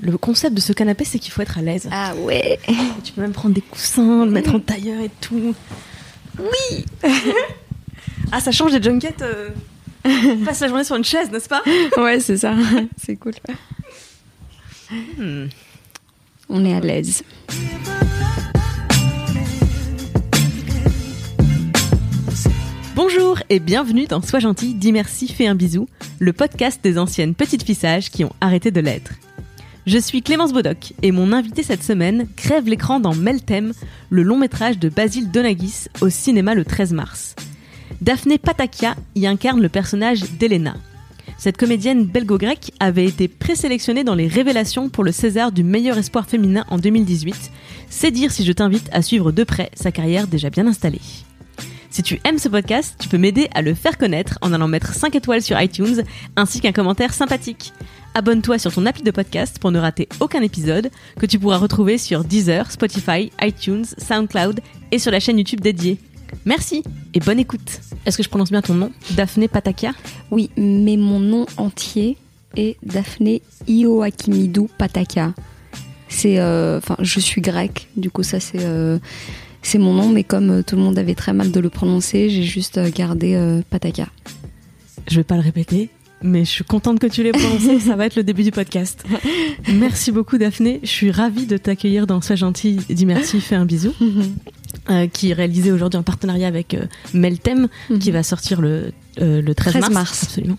[0.00, 1.88] Le concept de ce canapé, c'est qu'il faut être à l'aise.
[1.90, 2.58] Ah ouais.
[3.02, 5.54] Tu peux même prendre des coussins, le mettre en tailleur et tout.
[6.38, 6.84] Oui
[8.30, 9.22] Ah, ça change des junkets.
[9.22, 9.48] euh,
[10.04, 11.62] On passe la journée sur une chaise, n'est-ce pas?
[11.96, 12.54] Ouais, c'est ça.
[12.96, 13.32] C'est cool.
[16.48, 17.24] On est à l'aise.
[22.94, 25.88] Bonjour et bienvenue dans Sois gentil, dis merci, fais un bisou,
[26.18, 29.12] le podcast des anciennes petites fissages qui ont arrêté de l'être.
[29.88, 33.72] Je suis Clémence Bodoc et mon invité cette semaine crève l'écran dans Meltem,
[34.10, 37.34] le long métrage de Basile Donagis au cinéma le 13 mars.
[38.02, 40.74] Daphné Patakia y incarne le personnage d'Elena.
[41.38, 46.26] Cette comédienne belgo-grecque avait été présélectionnée dans les révélations pour le César du meilleur espoir
[46.26, 47.50] féminin en 2018.
[47.88, 51.00] C'est dire si je t'invite à suivre de près sa carrière déjà bien installée.
[51.90, 54.92] Si tu aimes ce podcast, tu peux m'aider à le faire connaître en allant mettre
[54.92, 56.02] 5 étoiles sur iTunes
[56.36, 57.72] ainsi qu'un commentaire sympathique.
[58.18, 61.98] Abonne-toi sur ton appli de podcast pour ne rater aucun épisode que tu pourras retrouver
[61.98, 64.58] sur Deezer, Spotify, iTunes, SoundCloud
[64.90, 65.98] et sur la chaîne YouTube dédiée.
[66.44, 66.82] Merci
[67.14, 67.78] et bonne écoute.
[68.04, 68.90] Est-ce que je prononce bien ton nom?
[69.12, 69.92] Daphné Patakia?
[70.32, 72.16] Oui, mais mon nom entier
[72.56, 75.32] est Daphné Ioakimidou Pataka.
[76.08, 78.98] C'est, euh, enfin, je suis grecque, du coup ça c'est, euh,
[79.62, 82.30] c'est mon nom, mais comme euh, tout le monde avait très mal de le prononcer,
[82.30, 84.08] j'ai juste gardé Pataka.
[85.08, 85.88] Je vais pas le répéter,
[86.22, 87.78] mais je suis contente que tu l'aies prononcé.
[87.80, 89.04] ça va être le début du podcast.
[89.72, 90.80] Merci beaucoup Daphné.
[90.82, 93.92] Je suis ravie de t'accueillir dans Sois gentil, dis merci, fais un bisou.
[94.90, 96.84] euh, qui est réalisé aujourd'hui en partenariat avec euh,
[97.14, 97.68] Meltem,
[98.00, 99.92] qui va sortir le, euh, le 13, 13 mars.
[99.94, 100.22] mars.
[100.24, 100.58] Absolument.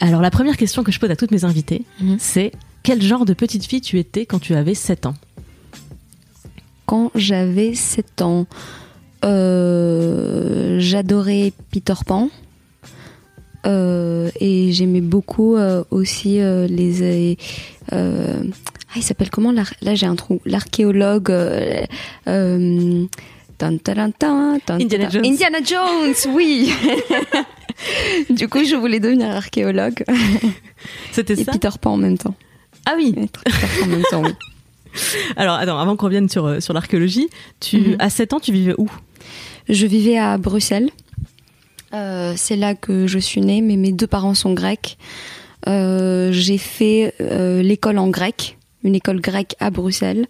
[0.00, 2.16] Alors la première question que je pose à toutes mes invitées, Mhm.
[2.18, 2.52] c'est
[2.82, 5.14] quel genre de petite fille tu étais quand tu avais 7 ans?
[6.86, 8.46] Quand j'avais 7 ans,
[9.24, 12.28] euh, j'adorais Peter Pan.
[13.66, 17.36] Euh, et j'aimais beaucoup euh, aussi euh, les.
[17.92, 17.96] ah,
[18.96, 20.40] il s'appelle comment Là, j'ai un trou.
[20.44, 21.30] L'archéologue.
[21.30, 21.82] euh,
[22.28, 23.04] euh,
[23.60, 25.08] Indiana.
[25.08, 25.24] Jones.
[25.24, 26.72] Indiana Jones, oui.
[28.30, 30.02] du coup, je voulais devenir archéologue
[31.12, 31.52] C'était et ça?
[31.52, 32.34] Peter Pan en même temps.
[32.86, 33.12] Ah oui.
[33.14, 33.30] Peter
[33.78, 34.32] Pan en même temps, oui.
[35.36, 37.28] Alors attends, avant qu'on revienne sur, sur l'archéologie,
[37.60, 37.96] tu, Mhm.
[38.00, 38.90] à 7 ans, tu vivais où?
[39.68, 40.90] Je vivais à Bruxelles.
[41.94, 44.96] Euh, c'est là que je suis née, mais mes deux parents sont grecs.
[45.68, 50.26] Euh, j'ai fait euh, l'école en grec, une école grecque à Bruxelles.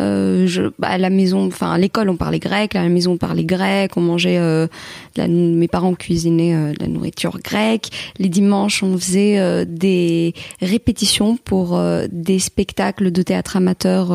[0.00, 3.12] Euh, je, bah, à la maison, enfin à l'école on parlait grec, à la maison
[3.12, 4.66] on parlait grec, on mangeait, euh,
[5.14, 7.90] de la- mes parents cuisinaient euh, de la nourriture grecque.
[8.18, 11.80] Les dimanches on faisait des répétitions pour
[12.10, 14.10] des spectacles de théâtre amateur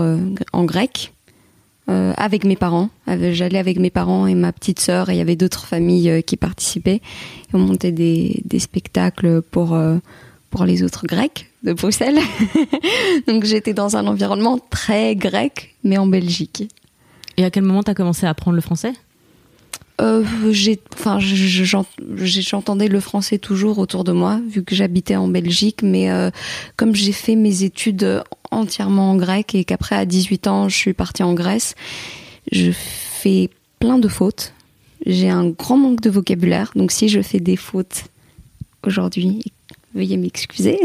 [0.52, 1.14] en grec
[1.90, 2.90] euh, avec mes parents.
[3.06, 6.10] Avec- J'allais avec mes parents et ma petite sœur et il y avait d'autres familles
[6.10, 6.96] euh, qui participaient.
[7.02, 9.98] Et on montait des, des spectacles pour, euh,
[10.50, 12.20] pour les autres Grecs de Bruxelles.
[13.28, 16.68] Donc j'étais dans un environnement très grec, mais en Belgique.
[17.38, 18.94] Et à quel moment t'as commencé à apprendre le français?
[20.00, 25.82] Euh, j'ai, enfin, j'entendais le français toujours autour de moi, vu que j'habitais en Belgique.
[25.82, 26.30] Mais euh,
[26.76, 30.94] comme j'ai fait mes études entièrement en grec et qu'après à 18 ans, je suis
[30.94, 31.76] partie en Grèce,
[32.52, 33.50] je fais
[33.80, 34.54] plein de fautes.
[35.06, 38.06] J'ai un grand manque de vocabulaire, donc si je fais des fautes
[38.86, 39.44] aujourd'hui,
[39.94, 40.78] veuillez m'excuser.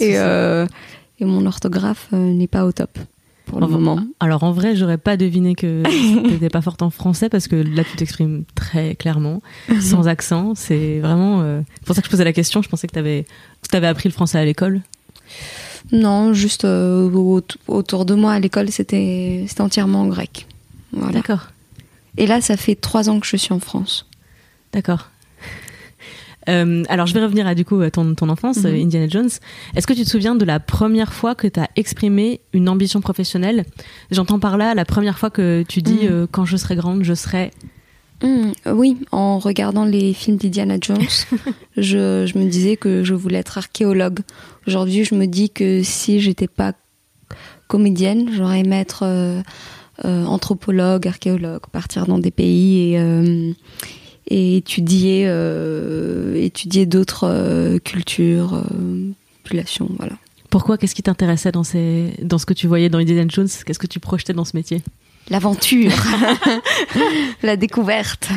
[0.00, 0.66] Et, euh,
[1.18, 2.98] et mon orthographe euh, n'est pas au top
[3.46, 4.00] pour le En- moment.
[4.20, 5.82] Alors en vrai, j'aurais pas deviné que
[6.28, 9.42] t'étais pas forte en français parce que là tu t'exprimes très clairement,
[9.80, 10.54] sans accent.
[10.54, 12.62] C'est vraiment euh, c'est pour ça que je posais la question.
[12.62, 13.24] Je pensais que t'avais
[13.62, 14.80] que t'avais appris le français à l'école.
[15.92, 20.46] Non, juste euh, au- autour de moi à l'école, c'était entièrement en grec.
[20.92, 21.12] Voilà.
[21.12, 21.48] D'accord,
[22.16, 24.06] Et là, ça fait trois ans que je suis en France.
[24.72, 25.08] d'accord.
[26.48, 28.66] Euh, alors je vais revenir à du coup ton, ton enfance, Mhm.
[28.66, 29.28] euh, Indiana Jones.
[29.76, 33.02] Est-ce que tu te souviens de la première fois que tu as exprimé une ambition
[33.02, 33.66] professionnelle?
[34.10, 36.08] J'entends par là la première fois que tu dis Mhm.
[36.10, 37.50] euh, quand je serai grande, je serai.
[38.24, 40.98] Euh, oui, en regardant les films d'Indiana Jones,
[41.76, 44.20] je, je me disais que je voulais être archéologue.
[44.66, 46.72] Aujourd'hui, je me dis que si j'étais pas
[47.68, 49.42] comédienne, j'aurais aimé être euh,
[50.04, 53.52] euh, anthropologue, archéologue, partir dans des pays et, euh,
[54.28, 55.24] et étudier,
[56.36, 58.54] étudier d'autres cultures.
[58.54, 59.10] euh,
[59.42, 60.12] population, voilà.
[60.50, 60.78] Pourquoi?
[60.78, 62.12] Qu'est-ce qui t'intéressait dans, ces...
[62.22, 63.48] dans ce que tu voyais dans Indiana Jones?
[63.64, 64.82] Qu'est-ce que tu projetais dans ce métier?
[65.28, 65.92] L'aventure,
[67.42, 68.28] la découverte.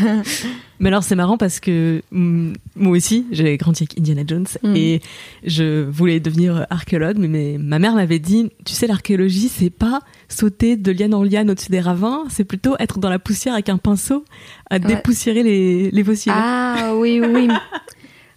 [0.84, 4.76] Mais alors c'est marrant parce que mm, moi aussi j'ai grandi avec Indiana Jones Mm.
[4.76, 5.02] et
[5.46, 10.76] je voulais devenir archéologue mais ma mère m'avait dit tu sais l'archéologie c'est pas sauter
[10.76, 13.78] de liane en liane au-dessus des ravins c'est plutôt être dans la poussière avec un
[13.78, 14.26] pinceau
[14.70, 16.34] à dépoussiérer les, les fossiles.
[16.36, 17.48] Ah oui, oui.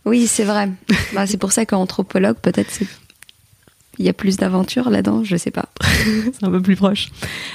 [0.05, 0.71] Oui, c'est vrai.
[1.15, 2.87] Bah, c'est pour ça qu'anthropologue, peut-être, c'est...
[3.99, 5.69] il y a plus d'aventure là-dedans, je sais pas.
[5.81, 7.09] c'est un peu plus proche.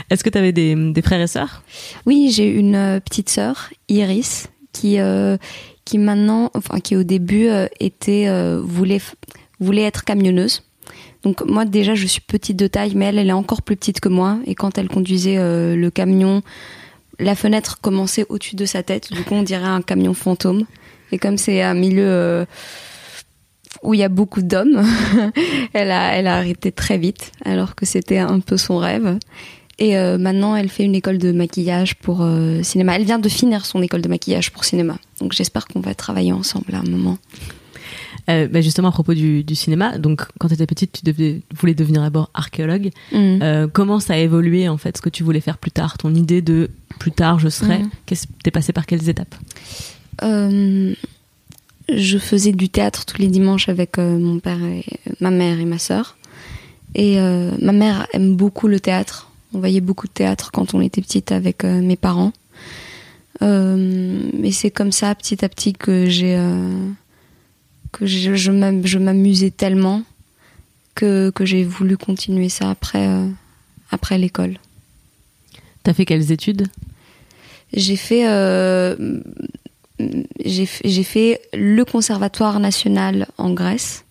[0.09, 1.63] Est-ce que tu avais des, des frères et sœurs?
[2.05, 5.37] Oui, j'ai une euh, petite sœur, Iris, qui, euh,
[5.85, 9.01] qui maintenant, enfin, qui au début euh, était, euh, voulait,
[9.59, 10.63] voulait être camionneuse.
[11.23, 13.99] Donc moi déjà je suis petite de taille, mais elle, elle est encore plus petite
[13.99, 14.39] que moi.
[14.47, 16.41] Et quand elle conduisait le camion,
[17.19, 19.13] la fenêtre commençait au-dessus de sa tête.
[19.13, 20.65] Du coup on dirait un camion fantôme.
[21.11, 22.47] Et comme c'est un milieu
[23.83, 24.83] où il y a beaucoup d'hommes,
[25.73, 29.19] elle a, elle a arrêté très vite, alors que c'était un peu son rêve.
[29.81, 32.95] Et euh, maintenant, elle fait une école de maquillage pour euh, cinéma.
[32.95, 34.95] Elle vient de finir son école de maquillage pour cinéma.
[35.19, 37.17] Donc j'espère qu'on va travailler ensemble à un moment.
[38.29, 41.41] Euh, bah, Justement à propos du, du cinéma, donc quand tu étais petite tu devais,
[41.59, 42.91] voulais devenir d'abord archéologue.
[43.11, 43.39] Mm.
[43.41, 46.13] Euh, comment ça a évolué en fait ce que tu voulais faire plus tard Ton
[46.13, 46.69] idée de
[46.99, 47.81] plus tard je serai.
[48.05, 49.33] Qu'est-ce T'es passé par quelles étapes?
[50.21, 50.93] Euh,
[51.89, 54.85] je faisais du théâtre tous les dimanches avec mon père, et,
[55.19, 56.17] ma mère et ma sœur.
[56.93, 59.30] Et ma mère aime beaucoup le théâtre.
[59.53, 62.33] On voyait beaucoup de théâtre quand on était petite avec euh, mes parents.
[63.41, 66.87] Euh, et c'est comme ça, petit à petit, que j'ai euh,
[67.91, 70.03] que je, je m'am- je m'amusais tellement
[70.95, 73.27] que, que j'ai voulu continuer ça après euh,
[73.89, 74.57] après l'école.
[75.83, 76.67] T'as fait quelles études?
[77.73, 79.21] J'ai fait, euh,
[80.45, 84.03] j'ai fait le conservatoire national en Grèce.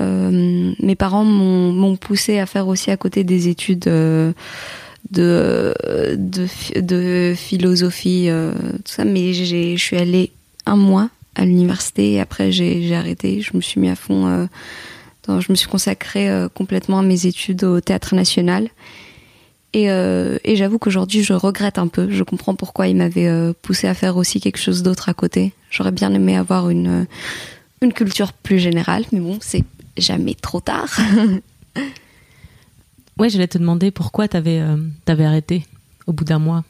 [0.00, 4.32] Euh, mes parents m'ont poussé à faire aussi à côté des études euh,
[5.10, 5.74] de,
[6.16, 8.52] de, phi- de philosophie, euh,
[8.84, 9.04] tout ça.
[9.04, 10.32] Mais je suis allée
[10.66, 13.40] un mois à l'université et après j'ai arrêté.
[13.40, 14.48] Je me suis mis à fond.
[15.28, 18.68] je me suis consacrée complètement à mes études au théâtre national.
[19.74, 22.10] Et, et j'avoue qu'aujourd'hui, je regrette un peu.
[22.10, 25.52] Je comprends pourquoi il m'avait euh, poussé à faire aussi quelque chose d'autre à côté.
[25.70, 27.06] J'aurais bien aimé avoir une,
[27.80, 29.64] une culture plus générale, mais bon, c'est
[29.96, 30.88] jamais trop tard.
[33.18, 35.66] Ouais, j'allais te demander pourquoi t'avais euh, t'avais arrêté
[36.06, 36.64] au bout d'un mois.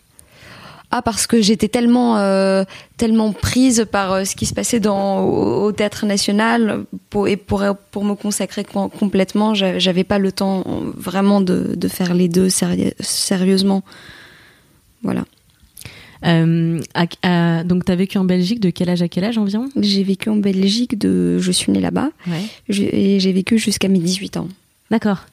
[0.90, 2.64] Ah, parce que j'étais tellement, euh,
[2.98, 7.36] tellement prise par euh, ce qui se passait dans, au, au Théâtre National pour, et
[7.38, 11.88] pour, pour me consacrer com- complètement, j'a- j'avais pas le temps euh, vraiment de, de
[11.88, 13.82] faire les deux séri- sérieusement.
[15.02, 15.24] Voilà.
[16.24, 19.68] Euh, à- à- donc t'as vécu en Belgique de quel âge à quel âge environ?
[19.80, 22.42] J'ai vécu en Belgique, de, je suis née là-bas, Ouais.
[22.78, 24.48] et j'ai vécu jusqu'à mes 18 ans.
[24.90, 25.26] D'accord.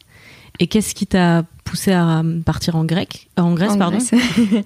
[0.60, 3.98] Et qu'est-ce qui t'a poussé à partir en grec euh, En Grèce, En pardon?
[3.98, 4.12] Grèce.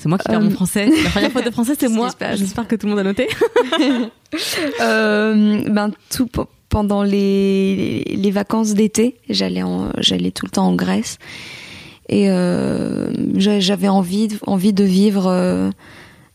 [0.00, 0.88] C'est moi qui perds Euh, mon français.
[1.02, 2.10] La première fois de français, c'est moi.
[2.36, 3.26] J'espère que tout le monde a noté.
[4.80, 9.62] Euh, ben tout pe- pendant les, les vacances d'été, j'allais
[10.32, 11.18] tout le temps en Grèce
[12.08, 15.70] et euh, j'a- j'avais envie envie de vivre euh,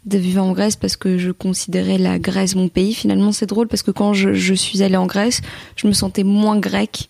[0.06, 2.94] de vivre en Grèce parce que je considérais la Grèce mon pays.
[2.94, 5.42] Finalement, c'est drôle parce que quand je, suis allée en Grèce,
[5.76, 7.10] je me sentais moins grecque.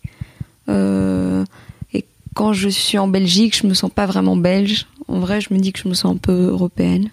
[0.68, 1.44] Euh,
[1.92, 2.04] et
[2.34, 4.86] quand je suis en Belgique, je me sens pas vraiment belge.
[5.08, 7.10] En vrai, je me dis que je me sens un peu européenne.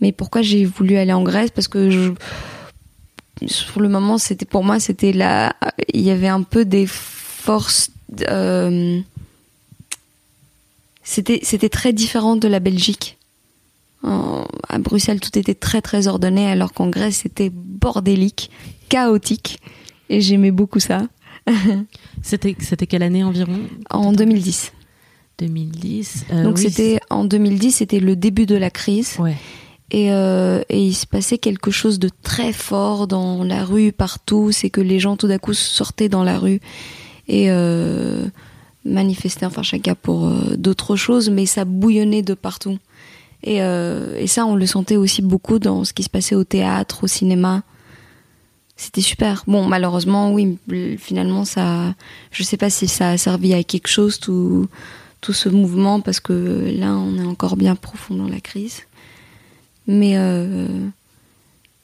[0.00, 1.50] Mais pourquoi j'ai voulu aller en Grèce?
[1.50, 2.12] Parce que je,
[3.46, 5.56] sur le moment, c'était pour moi, c'était la,
[5.92, 7.90] il y avait un peu des forces.
[11.10, 13.16] C'était, c'était très différent de la Belgique.
[14.02, 18.50] En- à Bruxelles, tout était très très ordonné, alors qu'en Grèce, c'était bordélique,
[18.90, 19.58] chaotique,
[20.10, 21.02] et j'aimais beaucoup ça.
[22.22, 23.58] C'était c'était quelle année environ?
[23.90, 24.72] En 2010.
[25.38, 26.24] 2010.
[26.30, 29.16] Euh, Donc oui, c'était en 2010, c'était le début de la crise.
[29.18, 29.36] Ouais.
[29.90, 34.52] Et, euh, et il se passait quelque chose de très fort dans la rue, partout.
[34.52, 36.60] C'est que les gens tout d'un coup sortaient dans la rue
[37.28, 38.26] et euh,
[38.88, 42.78] manifestaient, enfin chacun pour euh, d'autres choses, mais ça bouillonnait de partout.
[43.42, 46.44] Et, euh, et ça, on le sentait aussi beaucoup dans ce qui se passait au
[46.44, 47.62] théâtre, au cinéma.
[48.76, 49.44] C'était super.
[49.46, 50.58] Bon, malheureusement, oui,
[50.98, 51.94] finalement, ça,
[52.30, 54.68] je sais pas si ça a servi à quelque chose tout,
[55.20, 58.82] tout ce mouvement, parce que là, on est encore bien profond dans la crise.
[59.86, 60.68] Mais euh,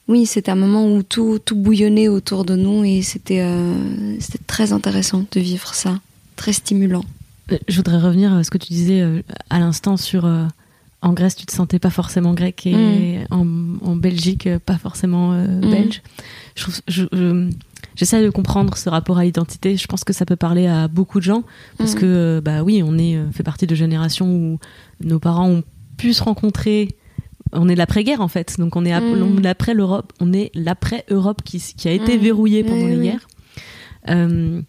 [0.09, 3.45] oui, c'était un moment où tout, tout bouillonnait autour de nous et c'était
[4.21, 5.99] c'était très intéressant de vivre ça,
[6.37, 7.05] très stimulant.
[7.53, 10.45] Euh, Je voudrais revenir à ce que tu disais euh, à l'instant sur euh,
[11.03, 13.47] en Grèce, tu te sentais pas forcément grec et en,
[13.83, 16.01] en Belgique, pas forcément euh, belge.
[16.57, 17.51] Je trouve, je- je-
[17.95, 19.77] j'essaie de comprendre ce rapport à l'identité.
[19.77, 21.43] Je pense que ça peut parler à beaucoup de gens
[21.77, 22.01] parce Mhm.
[22.01, 24.59] que bah oui, on est fait partie de générations où
[25.03, 25.63] nos parents ont
[25.99, 26.97] pu se rencontrer.
[27.53, 28.99] On est de l'après-guerre en fait, donc on est
[29.43, 33.29] l'après l'Europe, on est l'après Europe qui, a été verrouillée pendant Oui, les guerres.
[34.09, 34.63] Euh,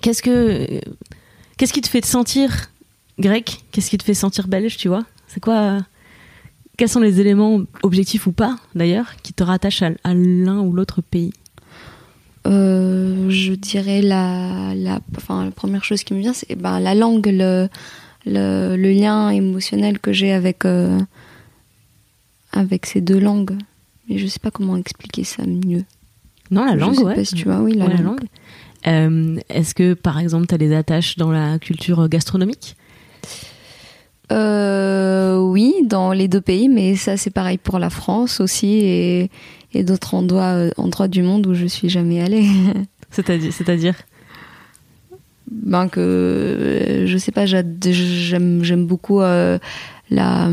[0.00, 0.80] qu'est-ce que
[1.56, 2.70] qu'est-ce qui te fait te sentir
[3.18, 5.04] grec Qu'est-ce qui te fait sentir belge Tu vois?
[5.28, 5.78] C'est quoi
[6.76, 10.72] Quels sont les éléments objectifs ou pas d'ailleurs qui te rattachent à, à l'un ou
[10.72, 11.32] l'autre pays?
[12.46, 16.94] Euh, je dirais la, la, enfin, la première chose qui me vient, c'est ben, la
[16.94, 17.68] langue, le,
[18.24, 20.98] le, le lien émotionnel que j'ai avec, euh,
[22.52, 23.56] avec ces deux langues.
[24.08, 25.84] Mais je sais pas comment expliquer ça mieux.
[26.50, 27.14] Non, la Je langue, sais ouais.
[27.14, 28.24] pas si tu vois, oui, la Ouais, langue.
[28.84, 32.76] Est-ce que, par exemple, tu as des attaches dans la culture gastronomique?
[34.32, 39.30] Euh, oui, dans les deux pays, mais ça c'est pareil pour la France aussi et,
[39.74, 42.46] et d'autres endroits, euh, endroits du monde où je suis jamais allée.
[43.10, 43.96] C'est-à-dire, c'est-à-dire?
[45.50, 49.58] Ben que euh, je sais pas, j'aime j'aime beaucoup euh,
[50.08, 50.48] la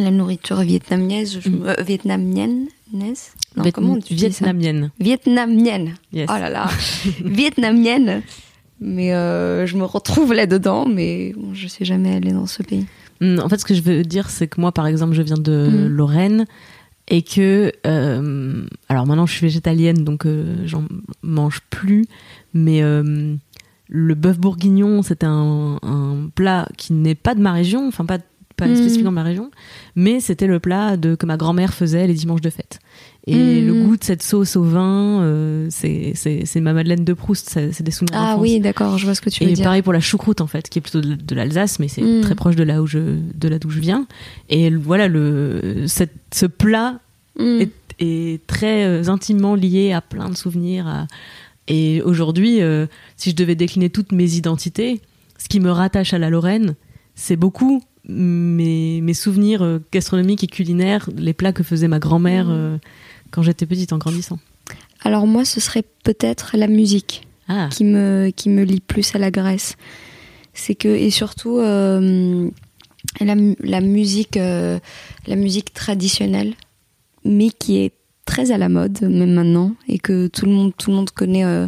[0.00, 1.62] la nourriture vietnamienne, Mm.
[1.66, 4.90] euh, vietnamienne, Non, Viet- comment tu dis ça vietnamienne.
[4.98, 5.94] Vietnamienne.
[6.12, 6.28] Yes.
[6.28, 6.68] Oh là là,
[7.24, 8.22] vietnamienne.
[8.80, 12.86] Mais euh, je me retrouve là-dedans, mais bon, je suis jamais allée dans ce pays.
[13.20, 15.36] Hmm, En fait, ce que je veux dire, c'est que moi, par exemple, je viens
[15.36, 15.86] de Mm.
[15.88, 16.46] Lorraine
[17.08, 20.84] et que, euh, alors maintenant, je suis végétalienne, donc euh, j'en
[21.22, 22.06] mange plus,
[22.54, 28.04] mais le bœuf bourguignon, c'est un, un plat qui n'est pas de ma région, enfin
[28.06, 28.18] pas
[28.60, 28.76] pas Mm.
[28.76, 29.50] spécifiquement de ma région,
[29.96, 32.78] mais c'était le plat de, que ma grand-mère faisait les dimanches de fête.
[33.26, 33.66] Et Mm.
[33.66, 37.90] le goût de cette sauce au vin, euh, c'est ma Madeleine de Proust, c'est des
[37.90, 39.64] souvenirs Ah oui, d'accord, je vois ce que tu veux Et dire.
[39.64, 42.20] pareil pour la choucroute en fait, qui est plutôt de, de l'Alsace, mais c'est Mm.
[42.22, 42.98] très proche de là où je
[43.34, 44.06] de là d'où je viens.
[44.48, 47.00] Et voilà le cette, ce plat
[47.38, 47.60] Mm.
[47.60, 50.86] est, est très euh, intimement lié à plein de souvenirs.
[50.86, 51.06] à-
[51.68, 52.86] Et aujourd'hui, euh,
[53.16, 55.00] si je devais décliner toutes mes identités,
[55.38, 56.74] ce qui me rattache à la Lorraine,
[57.14, 62.46] c'est beaucoup mes, mes souvenirs euh, gastronomiques et culinaires, les plats que faisait ma grand-mère
[62.46, 62.52] Mm.
[62.52, 62.78] euh,
[63.30, 64.38] quand j'étais petite en grandissant.
[65.02, 67.26] Alors moi, ce serait peut-être la musique.
[67.52, 69.74] Ah, qui me qui me lie plus à la Grèce.
[70.54, 72.48] C'est que et surtout euh,
[73.20, 74.78] la, la musique euh,
[75.26, 76.54] la musique traditionnelle,
[77.24, 77.92] mais qui est
[78.30, 81.44] très à la mode même maintenant et que tout le monde tout le monde connaît
[81.44, 81.66] euh,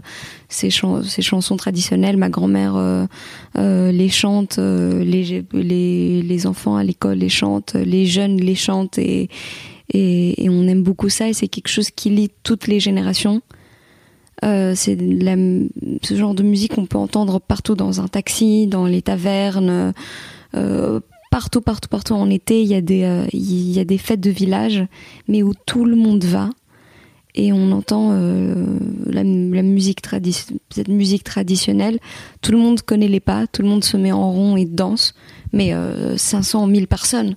[0.48, 2.16] ces, chan- ces chansons traditionnelles.
[2.16, 3.04] Ma grand-mère euh,
[3.58, 9.28] euh, les chante, euh, les, enfants à l'école les chantent, les jeunes les chantent et
[10.56, 13.42] on aime beaucoup ça et c'est quelque chose qui lie toutes les générations.
[14.44, 19.02] Euh, c'est ce genre de musique qu'on peut entendre partout dans un taxi, dans les
[19.02, 19.92] tavernes,
[21.32, 22.12] partout, partout, partout.
[22.12, 24.84] En été, il y a des, euh, y a des fêtes de village,
[25.28, 26.50] mais où tout le monde va
[27.34, 28.54] et on entend euh,
[29.06, 31.98] la, cette musique traditionnelle.
[32.42, 35.14] Tout le monde connaît les pas, tout le monde se met en rond et danse,
[35.54, 37.36] mais euh, 500 000 personnes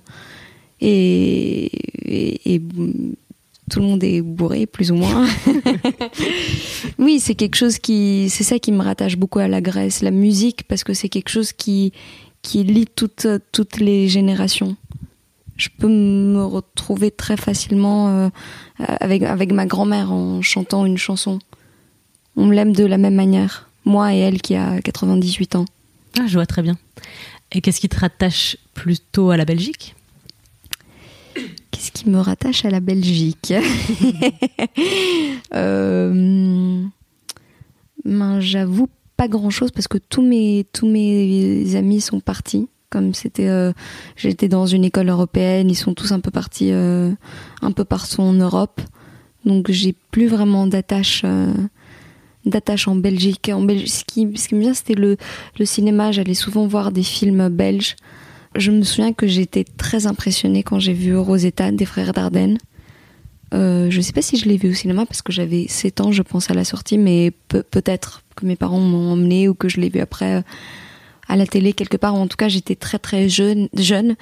[0.82, 1.70] et,
[2.04, 2.60] et
[3.70, 5.26] tout le monde est bourré plus ou moins.
[6.98, 10.10] oui, c'est quelque chose qui, c'est ça qui me rattache beaucoup à la Grèce, la
[10.10, 11.92] musique, parce que c'est quelque chose qui
[12.46, 14.76] qui lie toutes toutes les générations.
[15.56, 18.28] Je peux me retrouver très facilement euh,
[18.78, 21.40] avec avec ma grand-mère en chantant une chanson.
[22.36, 25.64] On l'aime de la même manière, moi et elle qui a 98 ans.
[26.20, 26.76] ah, je vois très bien.
[27.50, 29.94] Et qu'est-ce qui te rattache plutôt à la Belgique?
[31.70, 33.52] Qu'est-ce qui me rattache à la Belgique?
[35.54, 36.82] Euh,
[38.04, 42.68] ben, J'avoue pas grand-chose parce que tous mes, tous mes amis sont partis.
[42.90, 43.72] Comme c'était, euh,
[44.14, 47.10] j'étais dans une école européenne, ils sont tous un peu partis, euh,
[47.60, 48.80] un peu partout en Europe.
[49.44, 51.52] Donc j'ai plus vraiment d'attache, euh,
[52.44, 53.50] d'attache en Belgique.
[53.52, 55.16] En Belgique, ce qui, ce qui me vient, c'était le,
[55.58, 56.12] le cinéma.
[56.12, 57.96] J'allais souvent voir des films belges.
[58.54, 62.58] Je me souviens que j'étais très impressionnée quand j'ai vu Rosetta des frères Dardenne.
[63.54, 66.12] Euh, je sais pas si je l'ai vu au cinéma parce que j'avais 7 ans,
[66.12, 69.68] je pense, à la sortie, mais pe- peut-être que mes parents m'ont emmené ou que
[69.68, 70.42] je l'ai vu après euh,
[71.28, 72.14] à la télé quelque part.
[72.14, 74.16] En tout cas, j'étais très très jeune, jeune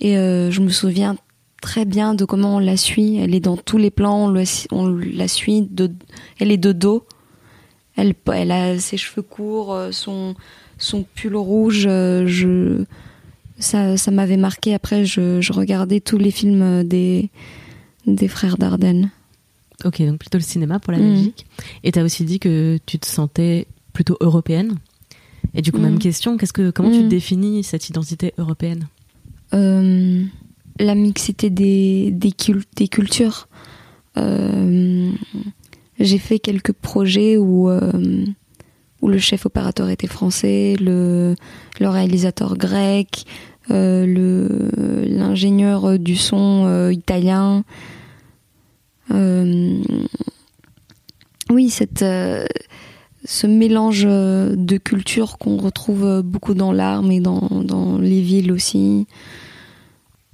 [0.00, 1.16] et euh, je me souviens
[1.60, 3.18] très bien de comment on la suit.
[3.18, 4.32] Elle est dans tous les plans,
[4.72, 5.90] on, la- suit, de,
[6.38, 7.04] elle est de dos.
[7.96, 10.34] Elle, elle a ses cheveux courts, son,
[10.78, 11.80] son pull rouge.
[11.82, 12.82] je,
[13.58, 14.72] ça, m'avait marqué.
[14.72, 17.28] Après, je, je regardais tous les films des,
[18.06, 19.10] des frères Dardenne.
[19.84, 21.02] Ok, donc plutôt le cinéma pour la Mm.
[21.02, 21.46] Belgique.
[21.84, 24.76] Et tu as aussi dit que tu te sentais plutôt européenne.
[25.54, 25.82] Et du coup, Mm.
[25.82, 27.08] même question, qu'est-ce que, comment tu Mm.
[27.08, 28.88] définis cette identité européenne?
[29.54, 30.22] Euh,
[30.78, 33.48] la mixité des, des, cul- des cultures.
[34.16, 35.10] Euh,
[35.98, 37.70] j'ai fait quelques projets où
[39.02, 41.34] où le chef opérateur était français, le,
[41.80, 44.70] le réalisateur grec, euh, le
[45.06, 47.64] l'ingénieur du son euh, italien.
[49.10, 49.82] Euh,
[51.50, 52.04] oui, cette
[53.24, 59.06] ce mélange de cultures qu'on retrouve beaucoup dans l'art, mais dans, dans les villes aussi.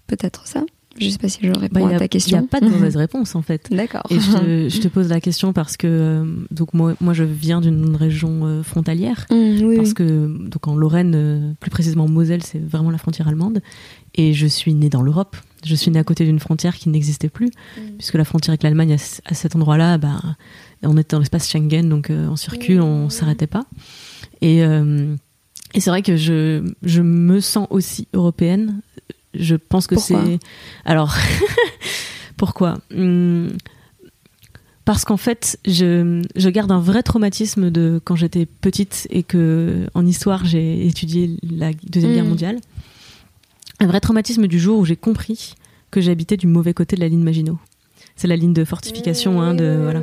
[0.06, 0.62] Peut-être ça.
[0.98, 2.38] Je sais pas si je réponds bah, à ta question.
[2.38, 3.68] Il n'y a pas de mauvaise réponse en fait.
[3.70, 4.02] D'accord.
[4.10, 7.24] Et je te, je te, pose la question parce que euh, donc moi, moi je
[7.24, 12.42] viens d'une région euh, frontalière mmh, parce que donc en Lorraine, euh, plus précisément Moselle,
[12.42, 13.60] c'est vraiment la frontière allemande
[14.14, 15.36] et je suis née dans l'Europe.
[15.64, 17.80] Je suis née à côté d'une frontière qui n'existait plus mmh.
[17.98, 20.20] puisque la frontière avec l'Allemagne à, cet endroit-là, bah,
[20.82, 23.10] on était dans l'espace Schengen donc on circule, on mmh.
[23.10, 23.64] s'arrêtait pas
[24.40, 24.62] et
[25.74, 28.80] et c'est vrai que je, je me sens aussi européenne
[29.38, 30.38] je pense que c'est.
[30.84, 31.16] Alors,
[32.36, 33.48] pourquoi hmm,
[34.84, 39.86] Parce qu'en fait, je, je, garde un vrai traumatisme de quand j'étais petite et que
[39.94, 42.28] en histoire j'ai étudié la deuxième guerre hmm.
[42.28, 42.60] mondiale.
[43.80, 45.54] Un vrai traumatisme du jour où j'ai compris
[45.90, 47.58] que j'habitais du mauvais côté de la ligne Maginot
[48.16, 50.02] c'est la ligne de fortification hein, de voilà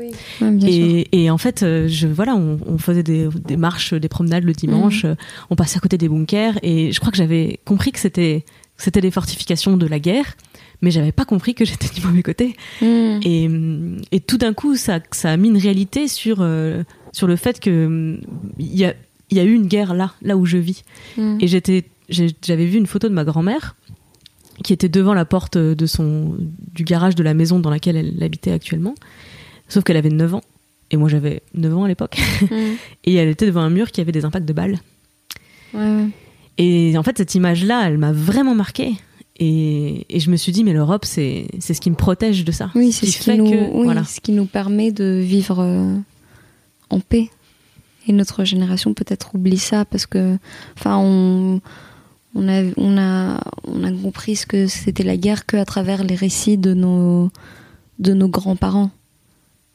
[0.68, 4.44] et, et, en fait euh, je voilà on, on faisait des, des, marches des promenades
[4.44, 5.16] le dimanche hmm.
[5.50, 8.46] on passait à côté des bunkers et je crois que j'avais compris que c'était
[8.84, 10.36] c'était les fortifications de la guerre,
[10.82, 12.58] mais j'avais pas compris que j'étais du mauvais côté.
[12.82, 13.20] Hmm.
[13.24, 13.50] Et,
[14.12, 17.62] et, tout d'un coup, ça, ça a mis une réalité sur, euh, sur le fait
[17.62, 18.20] que
[18.60, 18.94] il y a,
[19.32, 20.84] y a eu une guerre là, là où je vis.
[21.18, 21.38] Hmm.
[21.40, 23.78] Et j'étais, j'avais vu une photo de ma grand-mère
[24.66, 26.36] qui était devant la porte de son,
[26.74, 28.96] du garage de la maison dans laquelle elle habitait actuellement.
[29.70, 30.44] Sauf qu'elle avait 9 ans.
[30.92, 32.18] Et moi, j'avais 9 ans à l'époque.
[32.42, 32.74] Hmm.
[33.06, 34.80] et elle était devant un mur qui avait des impacts de balles.
[35.74, 36.10] Ouais.
[36.57, 38.95] Et en fait, cette image-là, elle m'a vraiment marquée.
[39.39, 42.69] Et, et, je me suis dit, mais l'Europe, c'est, ce qui me protège de ça.
[42.75, 44.03] Oui, c'est ce, qui, nous, que, voilà.
[44.03, 45.95] ce qui nous permet de vivre euh,
[46.91, 47.29] en paix.
[48.07, 50.38] Et notre génération peut-être oublie ça parce que,
[50.77, 51.62] enfin, on,
[52.36, 56.15] on, a, on, a, on a compris ce que c'était la guerre qu'à travers les
[56.15, 57.32] récits de nos,
[57.99, 58.91] de nos grands-parents.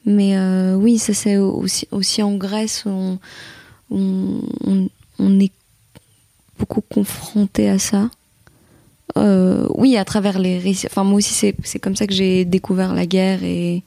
[0.07, 3.19] Mais euh, oui, ça c'est aussi, aussi en Grèce, on,
[3.91, 4.41] on,
[5.19, 5.53] on est
[6.59, 8.11] beaucoup confrontée à ça.
[9.17, 10.87] Euh, oui, à travers les récits.
[10.87, 13.83] Enfin, moi aussi, c'est comme ça que j'ai découvert la guerre et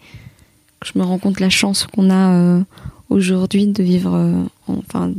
[0.80, 2.62] que je me rends compte la chance qu'on a euh,
[3.10, 5.12] aujourd'hui de vivre, euh, enfin,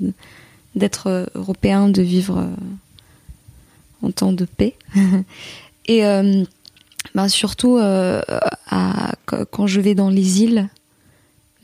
[0.74, 2.48] d'être européen, de vivre
[4.02, 4.74] en temps de paix.
[5.86, 6.02] et
[7.14, 7.78] ben, surtout,
[9.50, 10.68] quand je vais dans les îles,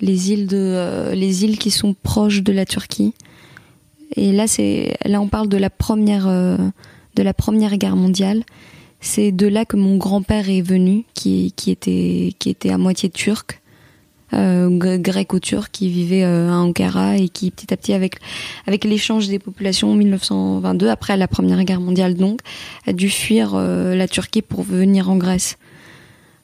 [0.00, 3.14] les îles, de, les îles qui sont proches de la Turquie,
[4.18, 6.56] et là, c'est là on parle de la première euh,
[7.14, 8.42] de la première guerre mondiale.
[9.00, 13.10] C'est de là que mon grand-père est venu, qui, qui était qui était à moitié
[13.10, 13.60] turc,
[14.34, 18.16] euh, gréco-turc, qui vivait euh, à Ankara et qui petit à petit avec
[18.66, 22.40] avec l'échange des populations en 1922 après la première guerre mondiale donc
[22.86, 25.56] a dû fuir euh, la Turquie pour venir en Grèce.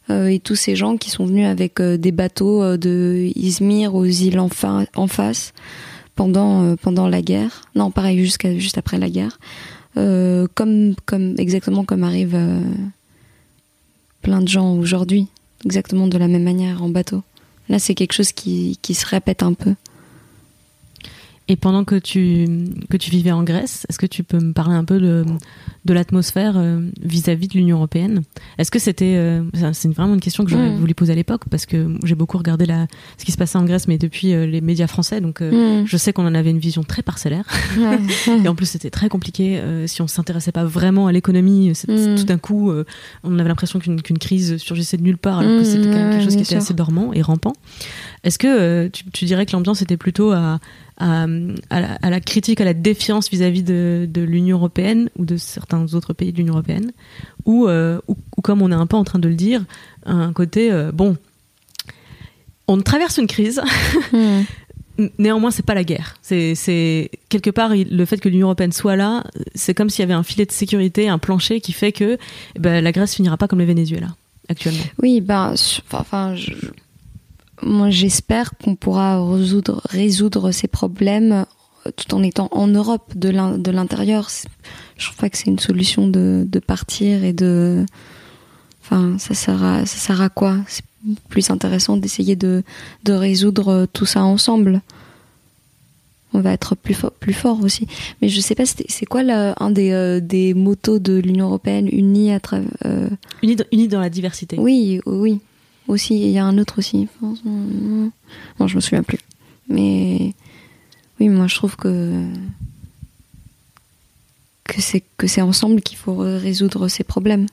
[0.08, 4.48] et tous ces gens qui sont venus avec des bateaux de Izmir aux îles en
[4.48, 5.52] face
[6.14, 7.62] pendant euh, pendant la guerre.
[7.74, 9.38] Non, pareil, jusqu'à juste après la guerre.
[9.96, 12.60] Euh, comme comme exactement comme arrive euh,
[14.22, 15.28] plein de gens aujourd'hui,
[15.64, 17.22] exactement de la même manière en bateau.
[17.68, 19.74] Là, c'est quelque chose qui, qui se répète un peu.
[21.46, 22.46] Et pendant que tu,
[22.88, 25.26] que tu vivais en Grèce, est-ce que tu peux me parler un peu de,
[25.84, 28.22] de l'atmosphère euh, vis-à-vis de l'Union européenne?
[28.56, 29.16] Est-ce que c'était...
[29.16, 29.42] Euh,
[29.74, 30.76] c'est vraiment une question que j'aurais mm.
[30.76, 32.86] voulu poser à l'époque, parce que j'ai beaucoup regardé la,
[33.18, 35.84] ce qui se passait en Grèce, mais depuis euh, les médias français, donc mm.
[35.84, 37.44] je sais qu'on en avait une vision très parcellaire.
[38.44, 39.60] et en plus, c'était très compliqué.
[39.86, 42.16] si on s'intéressait pas vraiment à l'économie, mm.
[42.16, 42.72] tout d'un coup,
[43.22, 46.42] on avait l'impression qu'une crise surgissait de nulle part, alors que c'était quelque chose qui
[46.42, 47.52] était assez dormant et rampant.
[48.24, 50.58] Est-ce que tu, tu dirais que l'ambiance était plutôt à
[50.98, 51.26] à,
[52.10, 56.38] la, critique, à la défiance vis-à-vis de, l'Union européenne ou de certains autres pays de
[56.38, 56.92] l'Union européenne,
[57.48, 59.64] euh, ou, comme on est un peu en train de le dire,
[60.06, 61.16] un côté euh, bon,
[62.68, 63.60] on traverse une crise.
[64.12, 64.42] Hmm.
[65.18, 66.14] Néanmoins, c'est pas la guerre.
[66.22, 69.24] C'est quelque part le fait que l'Union européenne soit là,
[69.56, 72.16] c'est comme s'il y avait un filet de sécurité, un plancher qui fait que
[72.54, 74.14] eh ben, la Grèce finira pas comme le Venezuela
[74.48, 74.84] actuellement.
[75.02, 75.54] Oui, ben,
[75.90, 76.52] enfin, je,
[77.64, 81.46] moi, j'espère qu'on pourra résoudre, résoudre ces problèmes
[81.86, 83.30] euh, tout en étant en Europe de
[83.70, 84.28] l'intérieur.
[84.96, 87.84] Je crois pas que c'est une solution de, de, partir et de.
[88.82, 90.58] Enfin, ça sert à, ça sert à quoi?
[90.68, 90.84] C'est
[91.28, 92.62] plus intéressant d'essayer de,
[93.04, 94.80] de résoudre tout ça ensemble.
[96.32, 97.86] On va être plus fort, plus fort aussi.
[98.20, 102.32] Mais je sais pas, c'est quoi un des, euh, des motos de l'Union européenne unie
[102.32, 102.68] à travers.
[102.84, 103.08] Euh...
[103.42, 104.58] Unie, dans la diversité.
[104.58, 105.40] Oui, oui.
[105.88, 106.14] Aussi.
[106.14, 107.08] Il y a un autre aussi.
[107.20, 109.20] Bon, je me souviens plus.
[109.68, 110.34] Mais
[111.20, 112.24] oui, moi je trouve que
[114.64, 117.46] que c'est que c'est ensemble qu'il faut résoudre ces problèmes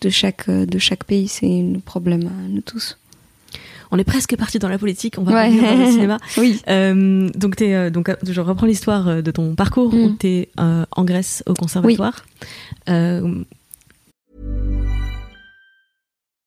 [0.00, 1.28] de chaque de chaque pays.
[1.28, 2.98] C'est un problème à nous tous.
[3.94, 6.18] On est presque parti dans la politique, on va revenir dans le cinéma.
[6.38, 6.58] oui.
[6.66, 10.16] Euh, donc, es, euh, donc, je reprends l'histoire de ton parcours où mm.
[10.18, 12.24] tu es euh, en Grèce au conservatoire.
[12.24, 12.48] Oui.
[12.88, 13.44] Euh,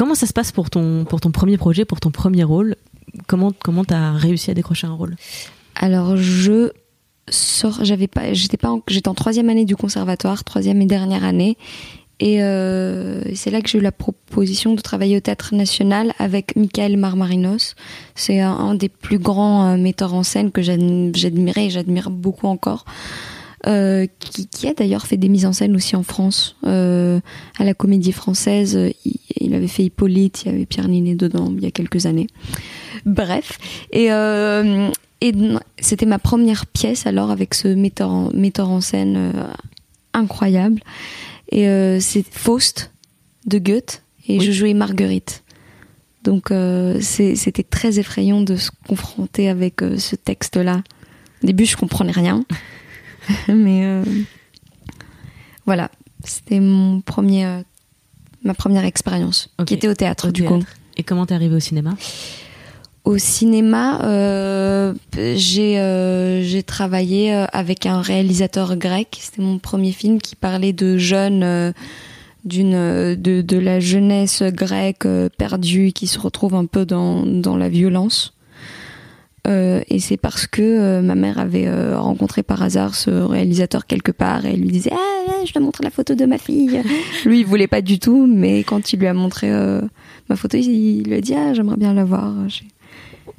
[0.00, 2.76] Comment ça se passe pour ton, pour ton premier projet, pour ton premier rôle?
[3.26, 5.14] Comment comment t'as réussi à décrocher un rôle?
[5.74, 6.70] Alors, je
[7.28, 11.58] sors, j'avais pas, j'étais pas, j'étais en troisième année du conservatoire, troisième et dernière année,
[12.18, 16.56] et euh, c'est là que j'ai eu la proposition de travailler au Théâtre National avec
[16.56, 17.74] Michael Marmarinos.
[18.14, 22.86] C'est un, des plus grands euh, metteurs en scène que j'admirais et j'admire beaucoup encore.
[23.66, 27.20] Euh, qui, qui, a d'ailleurs fait des mises en scène aussi en France, euh,
[27.58, 28.78] à la Comédie Française.
[29.04, 32.06] Il, il, avait fait Hippolyte, il y avait Pierre Ninet dedans il y a quelques
[32.06, 32.26] années.
[33.04, 33.58] Bref,
[33.92, 34.88] et, euh,
[35.20, 35.34] et
[35.78, 39.32] c'était ma première pièce alors avec ce metteur en, metteur en scène
[40.14, 40.80] incroyable.
[41.52, 41.66] Et
[42.00, 42.92] c'est Faust
[43.46, 45.42] de Goethe et je jouais Marguerite.
[46.24, 46.50] Donc
[47.00, 50.82] c'était très effrayant de se confronter avec ce texte-là.
[51.42, 52.44] Au début, je comprenais rien,
[53.48, 54.02] mais
[55.66, 55.90] voilà,
[56.24, 57.62] c'était mon premier,
[58.44, 60.62] ma première expérience, qui était au théâtre du coup.
[60.96, 61.94] Et comment t'es arrivée au cinéma?
[63.04, 69.18] Au cinéma, euh, j'ai travaillé avec un réalisateur grec.
[69.20, 71.72] C'était mon premier film qui parlait de jeunes,
[72.44, 75.06] d'une de, de, la jeunesse grecque
[75.38, 78.34] perdue qui se retrouve un peu dans, dans la violence.
[79.46, 84.44] Euh, et c'est parce que ma mère avait rencontré par hasard ce réalisateur quelque part
[84.44, 86.82] et elle lui disait ah, je te montre la photo de ma fille.
[87.24, 89.50] lui il voulait pas du tout, mais quand il lui a montré
[90.28, 92.34] ma photo, il, lui a dit ah j'aimerais bien la voir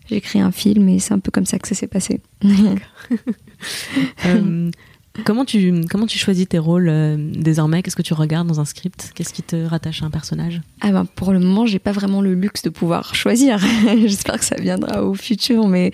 [0.09, 2.19] j'ai écrit un film et c'est un peu comme ça que ça s'est passé.
[5.25, 7.83] comment, tu, comment tu choisis tes rôles euh, désormais?
[7.83, 9.11] Qu'est-ce que tu regardes dans un script?
[9.15, 10.61] Qu'est-ce qui te rattache à un personnage?
[10.81, 13.59] Ah ben, Pour le moment, j'ai pas vraiment le luxe de pouvoir choisir.
[14.05, 15.91] J'espère que ça viendra au futur, mais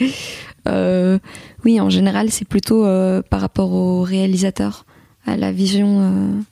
[0.68, 1.20] euh,
[1.66, 4.86] oui, en général, c'est plutôt euh, par rapport au réalisateur,
[5.26, 6.44] à la vision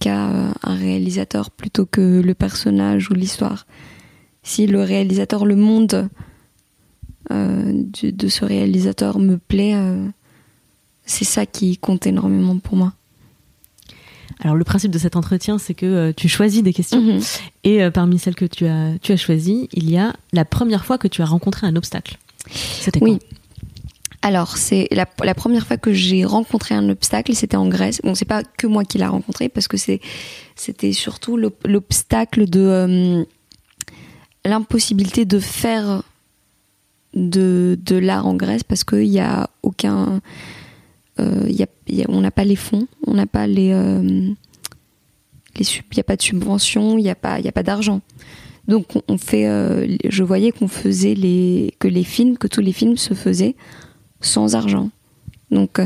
[0.00, 3.66] qu'a un réalisateur plutôt que le personnage ou l'histoire.
[4.42, 6.08] Si le réalisateur, le monde
[7.30, 9.74] de, ce réalisateur me plaît,
[11.06, 12.92] c'est ça qui compte énormément pour moi.
[14.40, 17.20] Alors le principe de cet entretien, c'est que euh, tu choisis des questions mhm.
[17.62, 20.98] et parmi celles que tu as, tu as choisies, il y a la première fois
[20.98, 22.18] que tu as rencontré un obstacle.
[22.50, 23.18] C'était oui.
[24.22, 28.00] alors, c'est la, première fois que j'ai rencontré un obstacle, c'était en Grèce.
[28.02, 30.00] Bon, c'est pas que moi qui l'ai rencontré, parce que c'est,
[30.56, 33.26] c'était surtout l'obstacle de
[34.44, 36.02] l'impossibilité de faire
[37.14, 40.20] de, de l'art en Grèce parce qu'il n'y a aucun.
[41.20, 43.72] Euh, y a, on n'a pas les fonds, on n'a pas les.
[43.72, 44.32] Euh,
[45.56, 48.00] il n'y a pas de subventions, il n'y a pas, y a pas d'argent.
[48.66, 49.46] Donc on, fait.
[49.46, 51.74] Euh, je voyais qu'on faisait les.
[51.78, 53.54] que les films, que tous les films se faisaient
[54.20, 54.90] sans argent.
[55.50, 55.80] Donc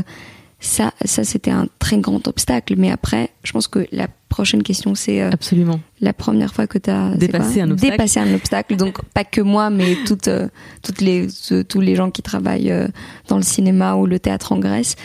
[0.59, 2.75] ça, ça c'était un très grand obstacle.
[2.77, 6.77] Mais après, je pense que la prochaine question, c'est euh, absolument la première fois que
[6.77, 7.91] tu as dépassé un, obstacle.
[7.91, 8.75] dépassé un obstacle.
[8.75, 10.47] Donc pas que moi, mais toutes, euh,
[10.83, 11.27] toutes les,
[11.67, 12.87] tous les gens qui travaillent euh,
[13.27, 14.95] dans le cinéma ou le théâtre en Grèce.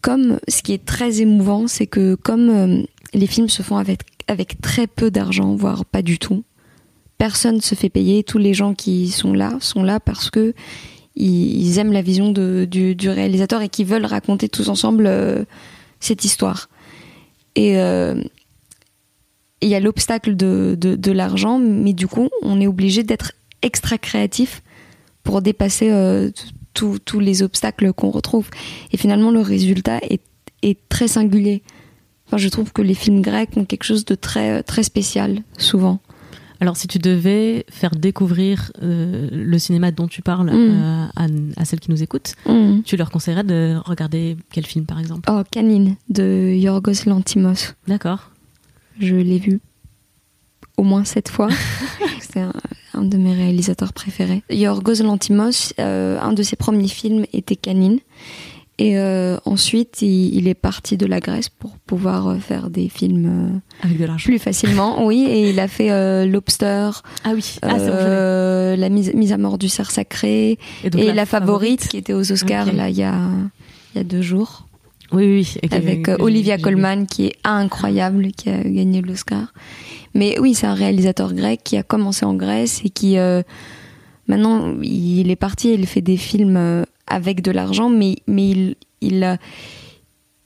[0.00, 4.60] Comme ce qui est très émouvant, c'est que comme les films se font avec, avec
[4.60, 6.44] très peu d'argent, voire pas du tout,
[7.18, 8.22] personne se fait payer.
[8.22, 10.54] Tous les gens qui sont là sont là parce que
[11.18, 15.44] ils, aiment la vision du, réalisateur et qui veulent raconter tous ensemble euh,
[16.00, 16.68] cette histoire.
[17.56, 18.22] Et euh,
[19.60, 24.62] il y a l'obstacle de, l'argent, mais du coup, on est obligé d'être extra créatif
[25.24, 26.30] pour dépasser euh,
[26.72, 28.48] tous les obstacles qu'on retrouve.
[28.92, 30.20] Et finalement, le résultat est,
[30.88, 31.62] très singulier.
[32.26, 36.00] Enfin, je trouve que les films grecs ont quelque chose de très spécial, souvent.
[36.60, 41.10] Alors, si tu devais faire découvrir euh, le cinéma dont tu parles mm.
[41.20, 42.82] euh, à, celles qui nous écoutent, mm.
[42.84, 45.30] tu leur conseillerais de regarder quel film, par exemple?
[45.30, 47.74] Oh, Canine, de Yorgos Lantimos.
[47.86, 48.30] D'accord.
[48.98, 49.60] Je l'ai vu.
[50.76, 51.48] au moins sept fois.
[52.20, 52.52] C'est un,
[52.94, 54.42] un de mes réalisateurs préférés.
[54.50, 58.00] Yorgos Lantimos, euh, un de ses premiers films était Canine.
[58.80, 62.88] Et euh, ensuite, il, il est parti de la Grèce pour pouvoir euh, faire des
[62.88, 65.04] films euh, Avec de plus facilement.
[65.06, 66.90] oui, et il a fait euh, Lobster,
[67.24, 67.56] Ah oui.
[67.62, 71.96] Ah, euh, la mise, mise à mort du cerf sacré Et, et la, favorite, qui
[71.96, 73.18] était aux Oscars là il y a
[73.94, 74.68] il y a deux jours
[75.10, 75.68] Oui, oui.
[75.68, 76.56] que- avec euh, Olivia.
[76.56, 79.52] Colman qui est incroyable, qui a gagné l'Oscar.
[80.14, 83.42] Mais oui, c'est un réalisateur grec qui a commencé en Grèce et qui euh,
[84.28, 88.76] maintenant il est parti, il fait des films euh, avec de l'argent, mais mais il
[89.00, 89.36] il euh,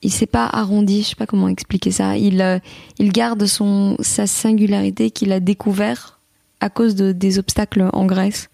[0.03, 2.17] il s'est pas arrondi, je sais pas comment expliquer ça.
[2.17, 2.59] Il euh,
[2.99, 6.21] il garde son sa singularité qu'il a découvert
[6.61, 8.49] à cause de des obstacles en Grèce.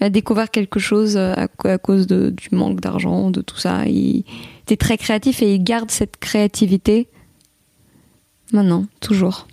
[0.00, 3.86] Il a découvert quelque chose euh, à, cause du manque d'argent, de tout ça.
[3.86, 4.24] Il
[4.62, 7.08] était très créatif et il garde cette créativité
[8.52, 9.46] maintenant, toujours.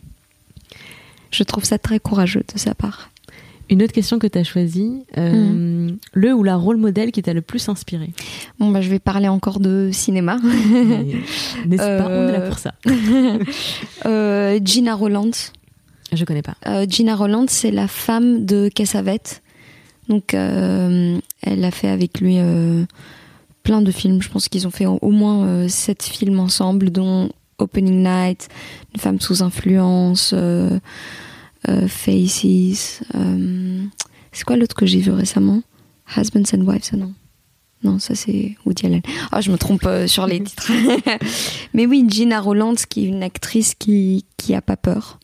[1.32, 3.10] Je trouve ça très courageux de sa part.
[3.72, 7.34] Une autre question que tu as choisie, euh, le ou la rôle modèle qui t'a
[7.34, 8.12] le plus inspiré
[8.60, 10.38] Bon, bah, je vais parler encore de cinéma.
[11.66, 12.74] N'est-ce pas On est là Euh, pour ça.
[14.06, 15.32] Euh, Gina Roland.
[16.12, 16.56] Je connais pas.
[16.68, 19.22] Euh, Gina Roland, c'est la femme de Cassavet.
[20.10, 22.84] Donc, euh, elle a fait avec lui euh,
[23.64, 24.22] plein de films.
[24.22, 27.30] Je pense qu'ils ont fait au moins euh, sept films ensemble, dont
[27.60, 28.50] Opening Night,
[28.94, 30.80] Une femme sous influence, euh, euh,
[31.88, 33.02] Faces.
[33.16, 33.84] euh,
[34.32, 35.62] c'est quoi l'autre que j'ai vu récemment?
[36.16, 37.14] Husbands and Wives, non
[37.84, 39.02] non, ça c'est Woody Allen.
[39.32, 40.72] Ah, je me trompe euh, sur les titres.
[41.74, 45.20] Mais oui, Gina Roland, qui est une actrice qui qui pas peur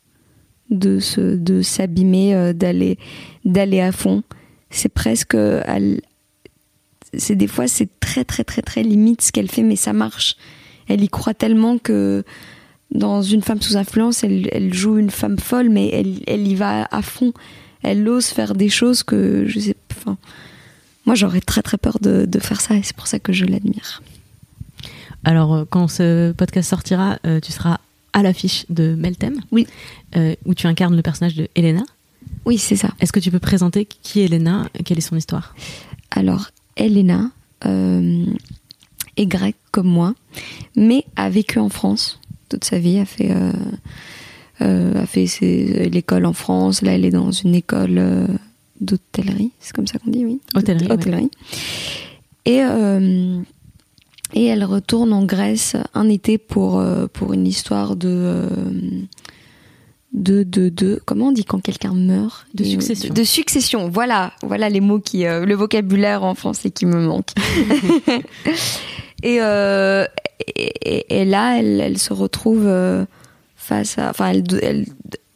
[0.69, 2.97] de se de s'abîmer, euh, d'aller
[3.45, 4.23] d'aller à fond.
[4.71, 5.62] C'est presque euh,
[7.15, 10.36] c'est des fois c'est très très très très limite ce qu'elle fait, mais ça marche.
[10.88, 12.23] Elle y croit tellement que
[12.91, 16.56] dans une femme sous influence, elle, elle joue une femme folle, mais elle, elle y
[16.56, 17.34] va à fond.
[17.84, 19.76] Elle ose faire des choses que je sais.
[19.91, 20.17] Enfin,
[21.06, 23.45] moi j'aurais très très peur de, de faire ça et c'est pour ça que je
[23.45, 24.02] l'admire.
[25.23, 27.80] Alors, euh, quand ce podcast sortira, euh, tu seras
[28.13, 29.67] à l'affiche de Meltem, Oui.
[30.15, 31.84] euh, où tu incarnes le personnage de Elena.
[32.45, 32.89] Oui, c'est ça.
[33.00, 35.56] Est-ce que tu peux présenter qui est Elena Quelle est son histoire?
[36.12, 36.47] Alors,
[36.78, 37.32] Elena
[37.65, 38.26] euh,
[39.17, 40.13] est grecque comme moi,
[40.76, 43.51] mais a vécu en France toute sa vie, a fait, euh,
[44.62, 46.81] euh, a fait ses- l'école en France.
[46.81, 48.27] Là, elle est dans une école euh,
[48.81, 50.39] d'hôtellerie, c'est comme ça qu'on dit, oui.
[50.55, 51.31] Hôtellerie, Hôtellerie.
[52.45, 53.39] Et, euh,
[54.33, 58.07] et elle retourne en Grèce un été pour, euh, pour une histoire de.
[58.10, 58.49] euh,
[60.13, 62.47] de, de, de, comment on dit quand quelqu'un meurt?
[62.55, 63.13] De succession.
[63.13, 67.31] De, succession, voilà, voilà les mots qui, le vocabulaire en français qui me manque.
[69.23, 69.39] et,
[70.45, 73.06] et, là, elle, elle se retrouve euh,
[73.56, 74.86] face à, enfin, elle, elle,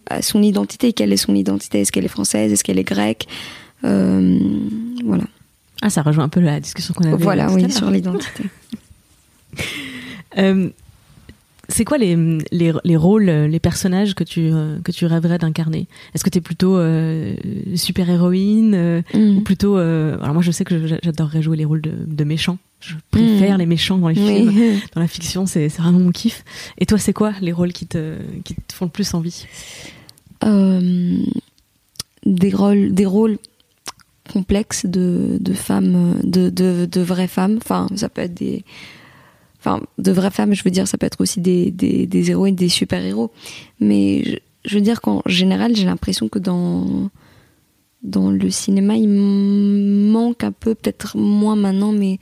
[0.08, 0.94] à son identité.
[0.94, 1.82] Quelle est son identité?
[1.82, 2.52] Est-ce qu'elle est française?
[2.52, 3.28] Est-ce qu'elle est grecque?
[3.84, 4.40] Euh,
[5.04, 5.24] Voilà.
[5.82, 7.24] Ah, ça rejoint un peu la discussion qu'on avait.
[7.24, 8.44] Voilà, oui, sur l'identité.
[10.38, 10.70] Euh,
[11.72, 12.16] c'est quoi les,
[12.52, 15.88] les, les rôles, les personnages que tu, euh, que tu rêverais d'incarner?
[16.14, 17.34] Est-ce que tu es plutôt euh,
[17.76, 19.38] super-héroïne euh, Mm.
[19.38, 19.78] ou plutôt...
[19.78, 22.58] euh, alors moi je sais que j'adorerais jouer les rôles de, de méchants.
[22.80, 23.60] Je préfère Mm.
[23.60, 24.50] les méchants dans les films.
[24.56, 24.80] Oui.
[24.96, 26.44] Dans la fiction, c'est vraiment mon kiff.
[26.78, 29.46] Et toi, c'est quoi les rôles qui te, qui te font le plus envie?
[30.44, 31.18] Euh,
[32.26, 33.38] des rôles, des rôles
[34.32, 37.58] complexes de, de femmes, de, de, de vraies femmes.
[37.62, 38.64] Enfin, ça peut être des,
[39.62, 40.54] enfin, de vraies femmes.
[40.54, 43.32] Je veux dire, ça peut être aussi des, des, des héroïnes, des super héros.
[43.80, 47.10] Mais je, veux dire qu'en général, j'ai l'impression que dans
[48.04, 52.20] dans le cinéma, il manque un peu, peut-être moins maintenant, mais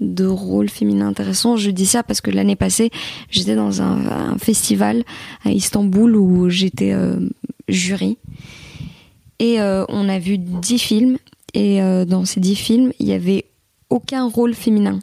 [0.00, 1.56] de rôles féminins intéressants.
[1.56, 2.90] Je dis ça parce que l'année passée,
[3.30, 5.04] j'étais dans un, festival
[5.44, 7.18] à Istanbul où j'étais euh,
[7.68, 8.16] jury.
[9.38, 11.18] Et euh, on a vu dix films.
[11.52, 13.44] Et euh, dans ces dix films, il y avait
[13.90, 15.00] aucun rôle féminin.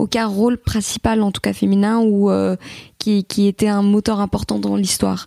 [0.00, 2.56] Aucun rôle principal, en tout cas féminin, ou euh,
[2.98, 5.26] qui, qui était un moteur important dans l'histoire.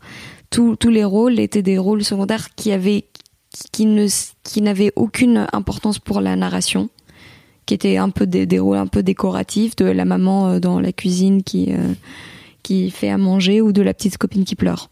[0.49, 3.05] Tous les rôles étaient des rôles secondaires qui avaient
[3.71, 3.88] qui
[4.43, 6.89] qui n'avaient aucune importance pour la narration
[7.67, 10.79] qui étaient un peu des, des rôles un peu décoratifs de la maman euh, dans
[10.79, 11.93] la cuisine qui euh,
[12.63, 14.89] qui fait à manger ou de la petite copine qui pleure.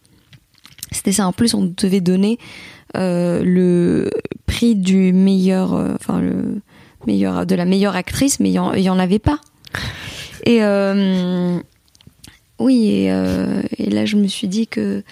[0.91, 1.28] C'était ça.
[1.28, 2.38] En plus on devait donner
[2.94, 4.12] le
[4.46, 6.62] prix du meilleur enfin le
[7.08, 9.39] meilleur de la meilleure actrice mais il y y en avait pas
[10.46, 11.60] et euh,
[12.60, 15.04] oui et, euh, et là je me suis dit que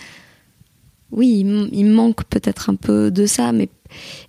[1.12, 3.70] oui, il, manque peut-être un peu de ça, mais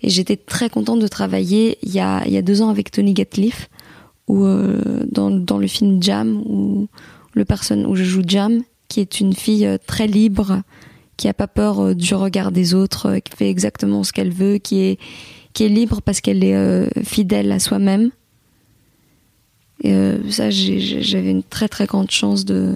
[0.03, 2.91] et j'étais très contente de travailler il y a, il y a deux ans avec
[2.91, 3.69] Tony Gatliff,
[4.29, 6.89] où euh, dans, dans le film Jam, où
[7.35, 10.63] le personne où je joue Jam, qui est une fille très libre,
[11.19, 14.81] qui a pas peur du regard des autres, qui fait exactement ce qu'elle veut, qui
[14.81, 14.99] est
[15.53, 18.11] qui est libre parce qu'elle est fidèle à soi-même.
[19.83, 22.75] Et euh, ça, j'avais une très très grande chance de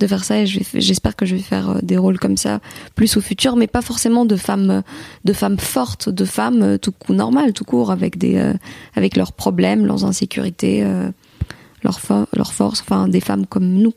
[0.00, 2.58] de faire ça et j'espère que je vais faire euh, des rôles comme ça
[2.96, 4.82] plus au futur, mais pas forcément de femmes euh,
[5.24, 8.54] de femmes fortes, de femmes tout court normales, tout court avec des euh,
[8.96, 11.08] avec leurs problèmes, leurs insécurités, euh,
[11.84, 13.92] leurs fo- leurs forces, enfin des femmes comme nous.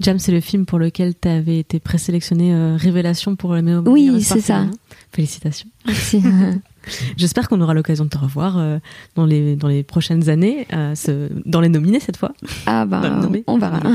[0.00, 3.84] Jam, c'est le film pour lequel tu avais été présélectionné euh, Révélation pour le meilleur
[3.86, 4.66] Oui, c'est ça.
[5.12, 5.68] Félicitations.
[5.86, 6.22] Merci.
[7.16, 8.78] J'espère qu'on aura l'occasion de te revoir euh,
[9.14, 12.32] dans, les, dans les prochaines années, euh, ce- dans les nominés cette fois.
[12.66, 13.02] ah bah
[13.46, 13.80] on verra.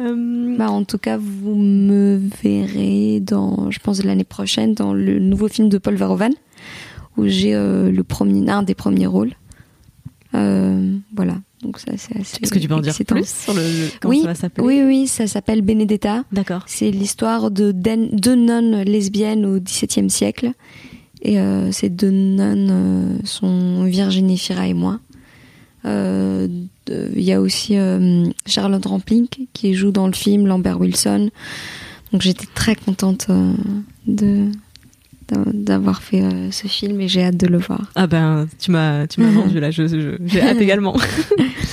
[0.00, 5.18] Euh, Bah, en tout cas, vous me verrez dans, je pense, l'année prochaine, dans le
[5.20, 6.32] nouveau film de Paul Verhoeven,
[7.16, 9.32] où j'ai euh, le premier, un des premiers rôles.
[10.32, 11.36] Voilà.
[11.62, 12.38] Donc ça, c'est assez.
[12.42, 13.14] Est-ce que tu peux en dire excitant.
[13.14, 16.24] plus sur le, le- comment Oui, ça va s'appeler Oui, oui, ça s'appelle Benedetta.
[16.32, 16.64] D'accord.
[16.66, 20.50] C'est l'histoire de deux nonnes lesbiennes au XVIIe siècle.
[21.22, 24.98] Et euh, ces deux nonnes euh, sont Virginie Fira et moi.
[25.84, 26.48] Euh,
[26.88, 31.30] Il y a aussi euh, Charlotte Rampling qui joue dans le film, Lambert Wilson.
[32.12, 33.54] Donc j'étais très contente euh,
[34.06, 34.48] de
[35.54, 37.90] d'avoir fait euh, ce film et j'ai hâte de le voir.
[37.94, 40.94] Ah ben, tu m'as, tu m'as vendu là, j'ai hâte également.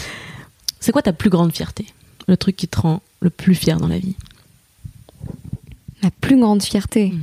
[0.79, 1.85] c'est quoi ta plus grande fierté?
[2.29, 4.15] Le truc qui te rend le plus fier dans la vie?
[6.01, 7.09] Ma plus grande fierté?
[7.09, 7.19] Mhm.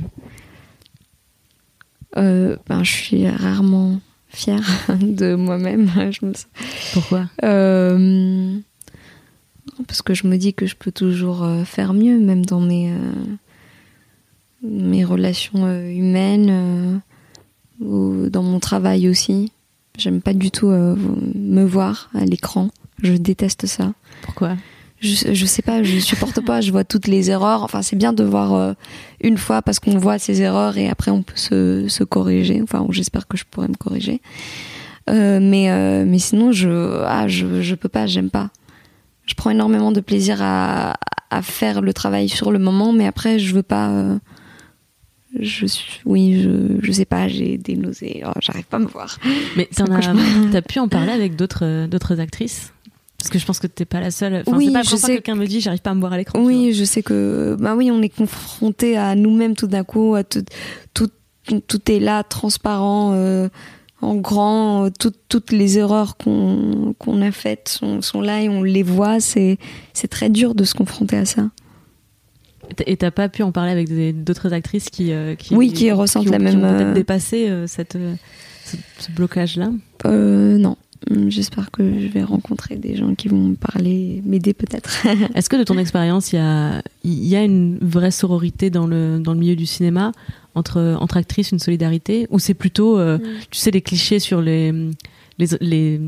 [2.15, 4.63] Euh, ben, je suis rarement fière
[5.01, 5.89] de moi-même.
[6.93, 7.25] Pourquoi?
[7.43, 8.57] Euh,
[9.87, 12.91] parce que je me dis que je peux toujours euh, faire mieux, même dans mes,
[12.91, 13.11] euh,
[14.63, 17.01] mes relations humaines,
[17.79, 19.51] ou dans mon travail aussi.
[19.97, 22.69] J'aime pas du tout me voir à l'écran.
[23.01, 23.93] Je déteste ça.
[24.21, 24.55] Pourquoi?
[24.99, 26.61] Je, je sais pas, je supporte pas.
[26.61, 27.63] Je vois toutes les erreurs.
[27.63, 28.73] Enfin, c'est bien de voir euh,
[29.21, 32.61] une fois parce qu'on voit ses erreurs et après on peut se, se corriger.
[32.63, 34.21] Enfin, j'espère que je pourrais me corriger.
[35.09, 38.07] Euh, mais euh, mais sinon, je ah je je peux pas.
[38.07, 38.49] J'aime pas.
[39.25, 40.95] Je prends énormément de plaisir à
[41.29, 43.89] à faire le travail sur le moment, mais après je veux pas.
[43.89, 44.17] euh,
[45.39, 48.87] je suis, oui, je, je sais pas, j'ai des nausées, oh, j'arrive pas à me
[48.87, 49.19] voir.
[49.57, 50.13] Mais t'en as,
[50.51, 52.71] t'as pu en parler avec d'autres, d'autres actrices?
[53.17, 54.43] Parce que je pense que t'es pas la seule.
[54.45, 56.17] Enfin, Oui, pas je sais que quelqu'un me dit j'arrive pas à me voir à
[56.17, 56.39] l'écran.
[56.43, 60.23] Oui, je sais que bah oui, on est confronté à nous-mêmes tout d'un coup, à
[60.23, 60.43] tout,
[60.93, 61.09] tout,
[61.67, 63.49] tout est là, transparent, euh,
[64.01, 68.49] en grand, euh, tout- toutes les erreurs qu'on qu'on a faites sont, sont là et
[68.49, 69.19] on les voit.
[69.19, 69.57] C'est
[69.93, 71.49] c'est très dur de se confronter à ça.
[72.85, 76.27] Et t'as pas pu en parler avec d'autres actrices qui, euh, qui, Oui, qui ressentent
[76.27, 77.97] ont- la qui même, ont peut-être euh, dépassé euh, cette,
[78.65, 79.71] ce, ce blocage-là?
[80.05, 80.75] Euh, non,
[81.27, 85.05] j'espère que je vais rencontrer des gens qui vont me parler, m'aider peut-être.
[85.35, 88.87] Est-ce que de ton expérience, il y a, il y a une vraie sororité dans
[88.87, 90.11] le, dans le milieu du cinéma
[90.55, 93.19] entre, entre actrices, une solidarité Ou c'est plutôt, euh,
[93.51, 94.71] tu sais, les clichés sur les,
[95.37, 96.01] les, les,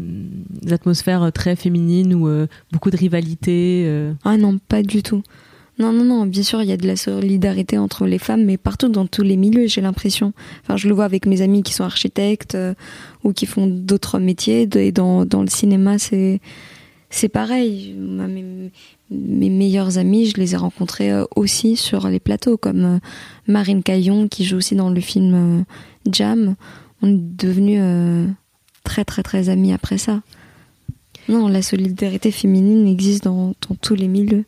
[0.64, 5.24] les atmosphères très féminines ou euh, beaucoup de rivalité euh, Ah non, pas du tout.
[5.80, 8.58] Non, non, non, bien sûr, il y a de la solidarité entre les femmes, mais
[8.58, 10.34] partout dans tous les milieux, j'ai l'impression.
[10.62, 12.74] Enfin, je le vois avec mes amis qui sont architectes euh,
[13.24, 16.42] ou qui font d'autres métiers, et dans, dans le cinéma, c'est,
[17.10, 17.96] c'est pareil.
[17.98, 23.00] Mes, mes amis, je les ai rencontrés euh, aussi sur les plateaux, comme euh,
[23.48, 25.64] Marine Caillon, qui joue aussi dans le film
[26.12, 26.56] Jam.
[27.02, 27.82] On est devenus
[28.84, 30.22] très, très, très amis après ça.
[31.30, 34.44] Non, la solidarité féminine existe dans, dans tous les milieux.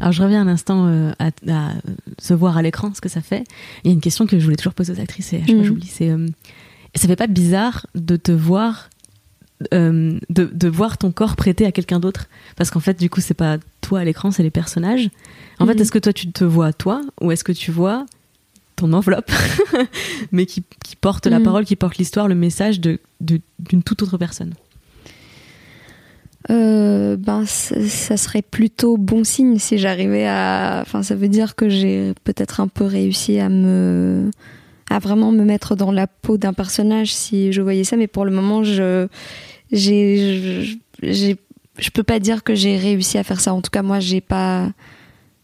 [0.00, 1.72] Alors je reviens un instant euh, à, à
[2.20, 3.44] se voir à l'écran, ce que ça fait.
[3.84, 5.48] Il y a une question que je voulais toujours poser aux actrices et à chaque
[5.48, 5.64] fois Mhm.
[5.64, 6.26] j'oublie, c'est euh,
[6.94, 8.90] ça fait pas bizarre de te voir
[9.74, 12.26] euh, de, de voir ton corps prêté à quelqu'un d'autre?
[12.56, 15.10] Parce qu'en fait du coup c'est pas toi à l'écran c'est les personnages.
[15.58, 15.80] En fait Mhm.
[15.80, 18.06] est-ce que toi tu te vois toi ou est-ce que tu vois
[18.76, 19.32] ton enveloppe
[20.32, 21.44] mais qui, qui porte la Mhm.
[21.44, 24.54] parole, qui porte l'histoire, le message de de- d'une toute autre personne?
[26.50, 30.80] Euh, ben, ça, serait plutôt bon signe si j'arrivais à.
[30.82, 34.30] Enfin, ça veut dire que j'ai peut-être un peu réussi à me.
[34.88, 38.24] à vraiment me mettre dans la peau d'un personnage si je voyais ça, mais pour
[38.24, 39.08] le moment, je.
[39.72, 40.78] j'ai.
[41.02, 41.36] j'ai
[41.76, 43.54] je peux pas dire que j'ai réussi à faire ça.
[43.54, 44.70] En tout cas, moi, j'ai pas.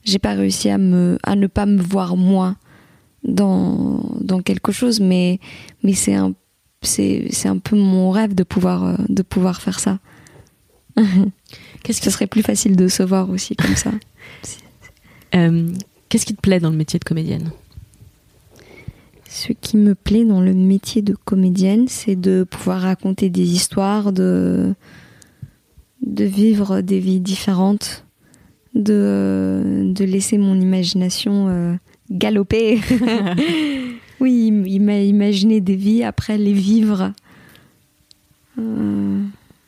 [0.04, 1.18] J'ai pas réussi à me.
[1.22, 2.56] à ne pas me voir moi
[3.24, 5.40] dans, dans quelque chose, mais,
[5.82, 6.34] mais c'est un.
[6.82, 9.98] C'est un peu mon rêve de pouvoir, euh, de pouvoir faire ça.
[11.82, 13.90] Qu'est-ce qui, Ce serait plus facile de se voir aussi comme ça.
[15.34, 15.68] euh,
[16.08, 17.50] qu'est-ce qui te plaît dans le métier de comédienne?
[19.28, 24.12] Ce qui me plaît dans le métier de comédienne, c'est de pouvoir raconter des histoires,
[24.12, 24.74] de,
[26.02, 28.04] de vivre des vies différentes,
[28.74, 31.74] de, de laisser mon imagination euh,
[32.10, 32.80] galoper.
[34.20, 37.12] oui, il m'a imaginé des vies après les vivre.
[38.58, 39.20] Euh,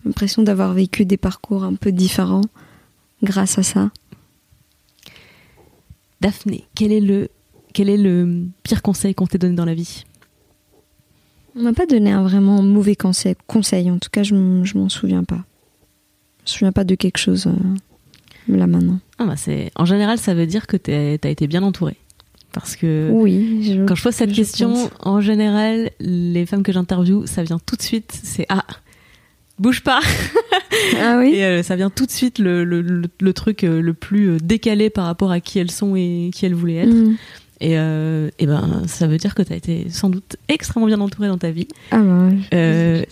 [0.07, 2.45] l'impression d'avoir vécu des parcours un peu différents
[3.23, 3.91] grâce à ça.
[6.21, 7.29] Daphné, quel est le,
[7.75, 10.05] quel est le pire conseil qu'on t'ait donné dans la vie?
[11.55, 13.91] On m'a pas donné un vraiment mauvais conseil, conseil.
[13.91, 15.45] en tout cas je, je m'en souviens pas.
[16.45, 19.01] Je me souviens pas de quelque chose euh, là maintenant.
[19.19, 19.35] Ah bah
[19.75, 21.97] en général ça veut dire que tu as été bien entourée.
[22.53, 27.43] Parce que oui, quand je pose cette question, en général, les femmes que j'interviewe, ça
[27.43, 28.65] vient tout de suite, c'est ah,
[29.59, 30.01] bouge pas.
[31.01, 31.35] Ah oui.
[31.35, 34.37] et euh, ça vient tout de suite le, le, le, truc euh, le plus euh,
[34.43, 36.95] décalé par rapport à qui elles sont et qui elles voulaient être.
[36.95, 37.17] Mm.
[37.61, 41.29] Et, et, ben, ça veut dire que tu as été sans doute extrêmement bien entourée
[41.29, 41.69] dans ta vie.
[41.91, 42.39] Ah ben,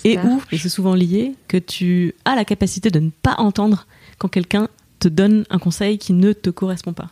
[0.05, 3.87] et où, et c'est souvent lié, que tu as la capacité de ne pas entendre
[4.19, 4.69] quand quelqu'un
[4.99, 7.09] te donne un conseil qui ne te correspond pas.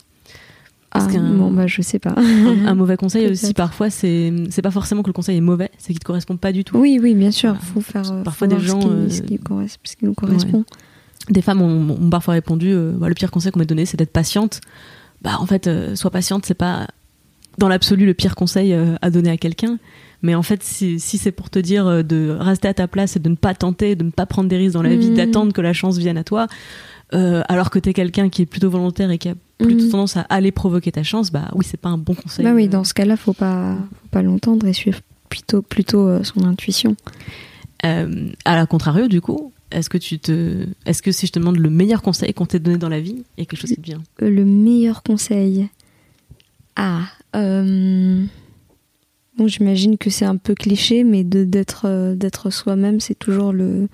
[0.95, 2.15] Ah, bon, bah, je sais pas.
[2.17, 4.33] un, mauvais conseil aussi, parfois, c'est,
[4.63, 6.77] pas forcément que le conseil est mauvais, c'est qu'il te correspond pas du tout.
[6.77, 7.57] Oui, oui, bien sûr.
[7.57, 8.81] Faut faire, euh, parfois des gens.
[9.09, 10.65] Ce qui, ce qui, nous correspond.
[11.31, 14.13] Des femmes ont, parfois répondu euh, bah, le pire conseil qu'on m'a donné, c'est d'être
[14.13, 14.61] patiente.
[15.23, 16.89] Bah, en fait, euh, sois patiente, c'est pas
[17.59, 19.79] dans l'absolu le pire conseil à donner à quelqu'un.
[20.23, 23.19] Mais en fait, si, si c'est pour te dire de rester à ta place et
[23.19, 25.15] de ne pas tenter, de ne pas prendre des risques dans la vie, mmh.
[25.15, 26.47] d'attendre que la chance vienne à toi,
[27.11, 29.91] alors que tu es quelqu'un qui est plutôt volontaire et qui a plutôt mhm.
[29.91, 32.45] tendance à aller provoquer ta chance, bah oui, c'est pas un bon conseil.
[32.45, 36.23] Bah oui, dans ce cas-là, faut pas, faut pas l'entendre et suivre plutôt, plutôt euh,
[36.23, 36.97] son intuition.
[37.85, 41.39] Euh, à la contrario, du coup, est-ce que tu te, est-ce que si je te
[41.39, 43.71] demande le meilleur conseil qu'on t'ait donné dans la vie, il y a quelque chose
[43.71, 44.03] qui te vient?
[44.23, 45.69] Euh, Le meilleur conseil.
[46.77, 47.03] Ah,
[47.35, 48.29] bon,
[49.47, 53.89] j'imagine que c'est un peu cliché, mais de d'être d'être soi-même, c'est toujours le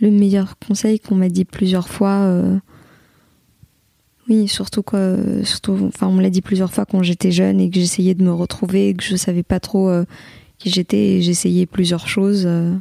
[0.00, 2.60] le meilleur conseil qu'on m'a dit plusieurs fois.
[4.28, 7.70] Oui, surtout quoi, surtout, enfin, on me l'a dit plusieurs fois quand j'étais jeune et
[7.70, 10.04] que j'essayais de me retrouver, et que je savais pas trop euh,
[10.58, 12.44] qui j'étais et j'essayais plusieurs choses.
[12.44, 12.74] Euh.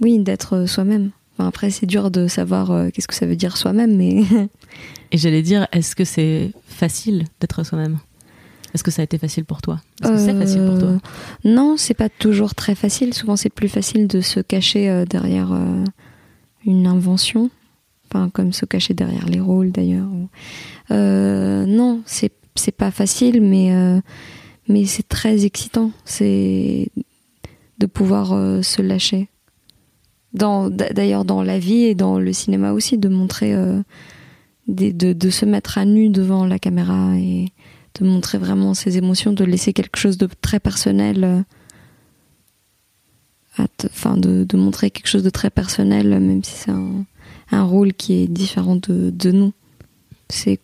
[0.00, 1.10] Oui, d'être soi-même.
[1.34, 4.24] Enfin, après, c'est dur de savoir euh, qu'est-ce que ça veut dire soi-même, mais.
[5.12, 7.98] et j'allais dire, est-ce que c'est facile d'être soi-même?
[8.74, 9.80] Est-ce que ça a été facile pour toi?
[10.02, 10.98] Est-ce que c'est facile pour toi?
[11.44, 13.14] Non, c'est pas toujours très facile.
[13.14, 15.52] Souvent, c'est plus facile de se cacher derrière
[16.64, 17.50] une invention
[18.32, 20.08] comme se cacher derrière les rôles d'ailleurs.
[20.90, 24.00] Euh, non, c'est c'est pas facile, mais euh,
[24.68, 25.92] mais c'est très excitant.
[26.04, 26.88] C'est
[27.78, 29.28] de pouvoir euh, se lâcher.
[30.32, 33.52] Dans d'ailleurs dans la vie et dans le cinéma aussi, de montrer,
[34.68, 37.46] de, de, se mettre à nu devant la caméra et
[37.98, 41.44] de montrer vraiment ses émotions, de laisser quelque chose de très personnel.
[43.58, 47.04] Enfin, de, de montrer quelque chose de très personnel, même si c'est un
[47.52, 49.52] un rôle qui est différent de, de nous.
[50.28, 50.60] C'est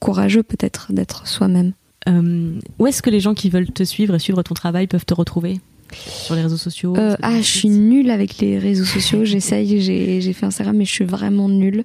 [0.00, 1.72] courageux peut-être d'être soi-même.
[2.08, 5.04] Euh, où est-ce que les gens qui veulent te suivre et suivre ton travail peuvent
[5.04, 5.60] te retrouver
[5.94, 9.20] sur les réseaux sociaux euh, Ah, je suis nulle avec les réseaux sociaux.
[9.24, 11.84] J'essaye, j'ai fait Instagram, mais je suis vraiment nulle.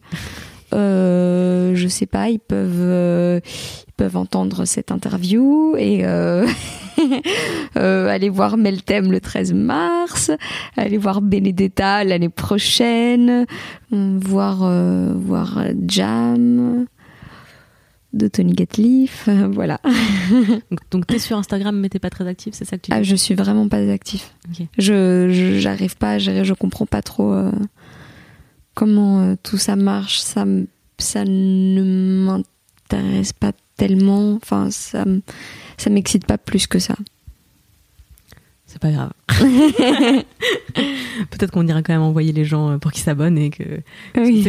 [0.74, 3.40] Euh, je sais pas, ils peuvent, euh,
[3.88, 6.04] ils peuvent entendre cette interview et
[7.00, 7.20] euh,
[7.78, 10.32] euh, aller voir Meltem le 13 mars,
[10.78, 13.46] aller voir Benedetta l'année prochaine,
[13.92, 14.58] voir
[15.16, 16.86] voir Jam
[18.14, 19.80] de Tony Gatliff, voilà.
[20.92, 22.98] donc tu es sur Instagram mais t'es pas très actif, c'est ça que tu dis
[22.98, 24.36] Ah, je suis vraiment pas actif.
[24.78, 27.34] Je j'arrive pas, je, je comprends pas trop
[28.74, 30.46] comment euh, tout ça marche, ça,
[30.98, 34.36] ça ne m'intéresse pas tellement.
[34.36, 35.06] Enfin, ça,
[35.78, 36.96] ça m'excite pas plus que ça
[38.74, 39.12] c'est pas grave.
[41.30, 43.64] Peut-être qu'on ira quand même envoyer les gens euh, pour qu'ils s'abonnent et que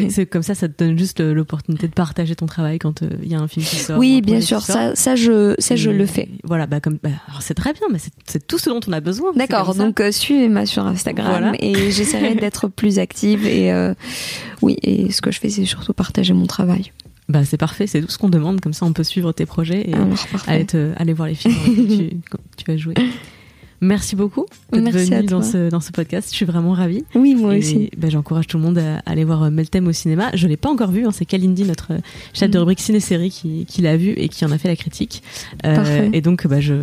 [0.08, 3.10] c'est comme ça, ça te donne juste euh, l'opportunité de partager ton travail quand euh,
[3.22, 3.98] il y a un film qui sort.
[3.98, 6.30] Oui, bien sûr, ça, ça je, ça je le fais.
[6.42, 7.10] Voilà, bah comme, bah,
[7.40, 9.32] c'est très bien, mais c'est tout ce dont on a besoin.
[9.34, 13.72] D'accord, donc suivez-moi sur Instagram et j'essaierai d'être plus active et
[14.62, 16.92] oui, et ce que je fais, c'est surtout partager mon travail.
[17.28, 19.88] Bah c'est parfait, c'est tout ce qu'on demande, comme ça on peut suivre tes projets
[19.88, 19.94] et
[20.46, 20.66] aller,
[20.96, 22.16] aller voir les films que tu,
[22.56, 22.94] tu vas jouer.
[23.84, 26.30] Merci beaucoup d'être venu dans ce, dans ce podcast.
[26.30, 27.04] Je suis vraiment ravie.
[27.14, 27.90] Oui, moi aussi.
[27.98, 30.30] Ben, J'encourage tout le monde à aller voir euh, Meltem au cinéma.
[30.34, 31.04] Je ne l'ai pas encore vu.
[31.04, 31.10] Hein.
[31.12, 31.98] C'est Kalindi, notre euh,
[32.32, 32.60] chef de mm.
[32.60, 35.22] rubrique ciné-série, qui, qui l'a vu et qui en a fait la critique.
[35.66, 36.76] Euh, et donc, bah, je,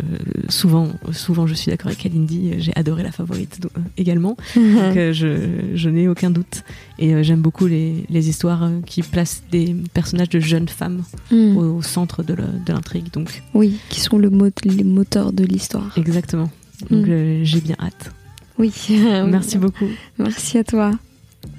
[0.48, 2.52] souvent, souvent, je suis d'accord avec Kalindi.
[2.58, 3.58] J'ai adoré la favorite
[3.96, 4.36] également.
[4.54, 6.62] donc, je, je n'ai aucun doute.
[7.00, 11.56] Et j'aime beaucoup les, les, histoires qui placent des personnages de jeunes femmes mm.
[11.56, 12.36] au, centre de
[12.68, 13.10] l'intrigue.
[13.12, 15.92] Donc, oui, qui sont le mot, les moteurs de l'histoire.
[15.96, 16.48] Exactement.
[16.90, 17.10] Donc mm.
[17.10, 18.12] euh, j'ai bien hâte.
[18.58, 18.72] Oui.
[19.26, 19.88] merci beaucoup.
[20.18, 20.90] Merci à toi.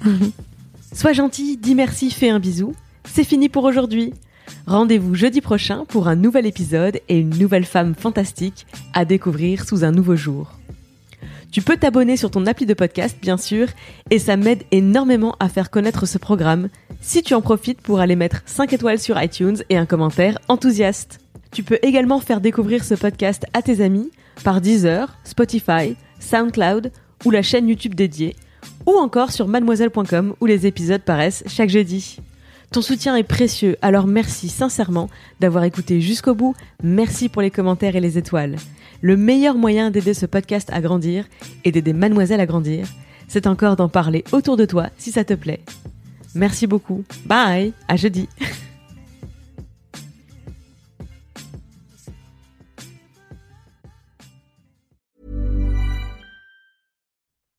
[0.92, 2.74] Sois gentil, dis merci, fais un bisou.
[3.04, 4.12] c'est fini pour aujourd'hui.
[4.66, 9.84] Rendez-vous jeudi prochain pour un nouvel épisode et une nouvelle femme fantastique à découvrir sous
[9.84, 10.52] un nouveau jour.
[11.50, 13.68] Tu peux t'abonner sur ton appli de podcast, bien sûr,
[14.10, 16.68] et ça m'aide énormément à faire connaître ce programme
[17.00, 21.20] si tu en profites pour aller mettre 5 étoiles sur iTunes et un commentaire enthousiaste.
[21.52, 24.10] Tu peux également faire découvrir ce podcast à tes amis
[24.42, 26.90] par Deezer, Spotify, SoundCloud
[27.24, 28.36] ou la chaîne YouTube dédiée,
[28.86, 32.18] ou encore sur mademoiselle.com où les épisodes paraissent chaque jeudi.
[32.72, 35.08] Ton soutien est précieux, alors merci sincèrement
[35.38, 38.56] d'avoir écouté jusqu'au bout, merci pour les commentaires et les étoiles.
[39.00, 41.26] Le meilleur moyen d'aider ce podcast à grandir
[41.64, 42.88] et d'aider mademoiselle à grandir,
[43.28, 45.60] c'est encore d'en parler autour de toi si ça te plaît.
[46.34, 47.04] Merci beaucoup.
[47.26, 48.28] Bye, à jeudi.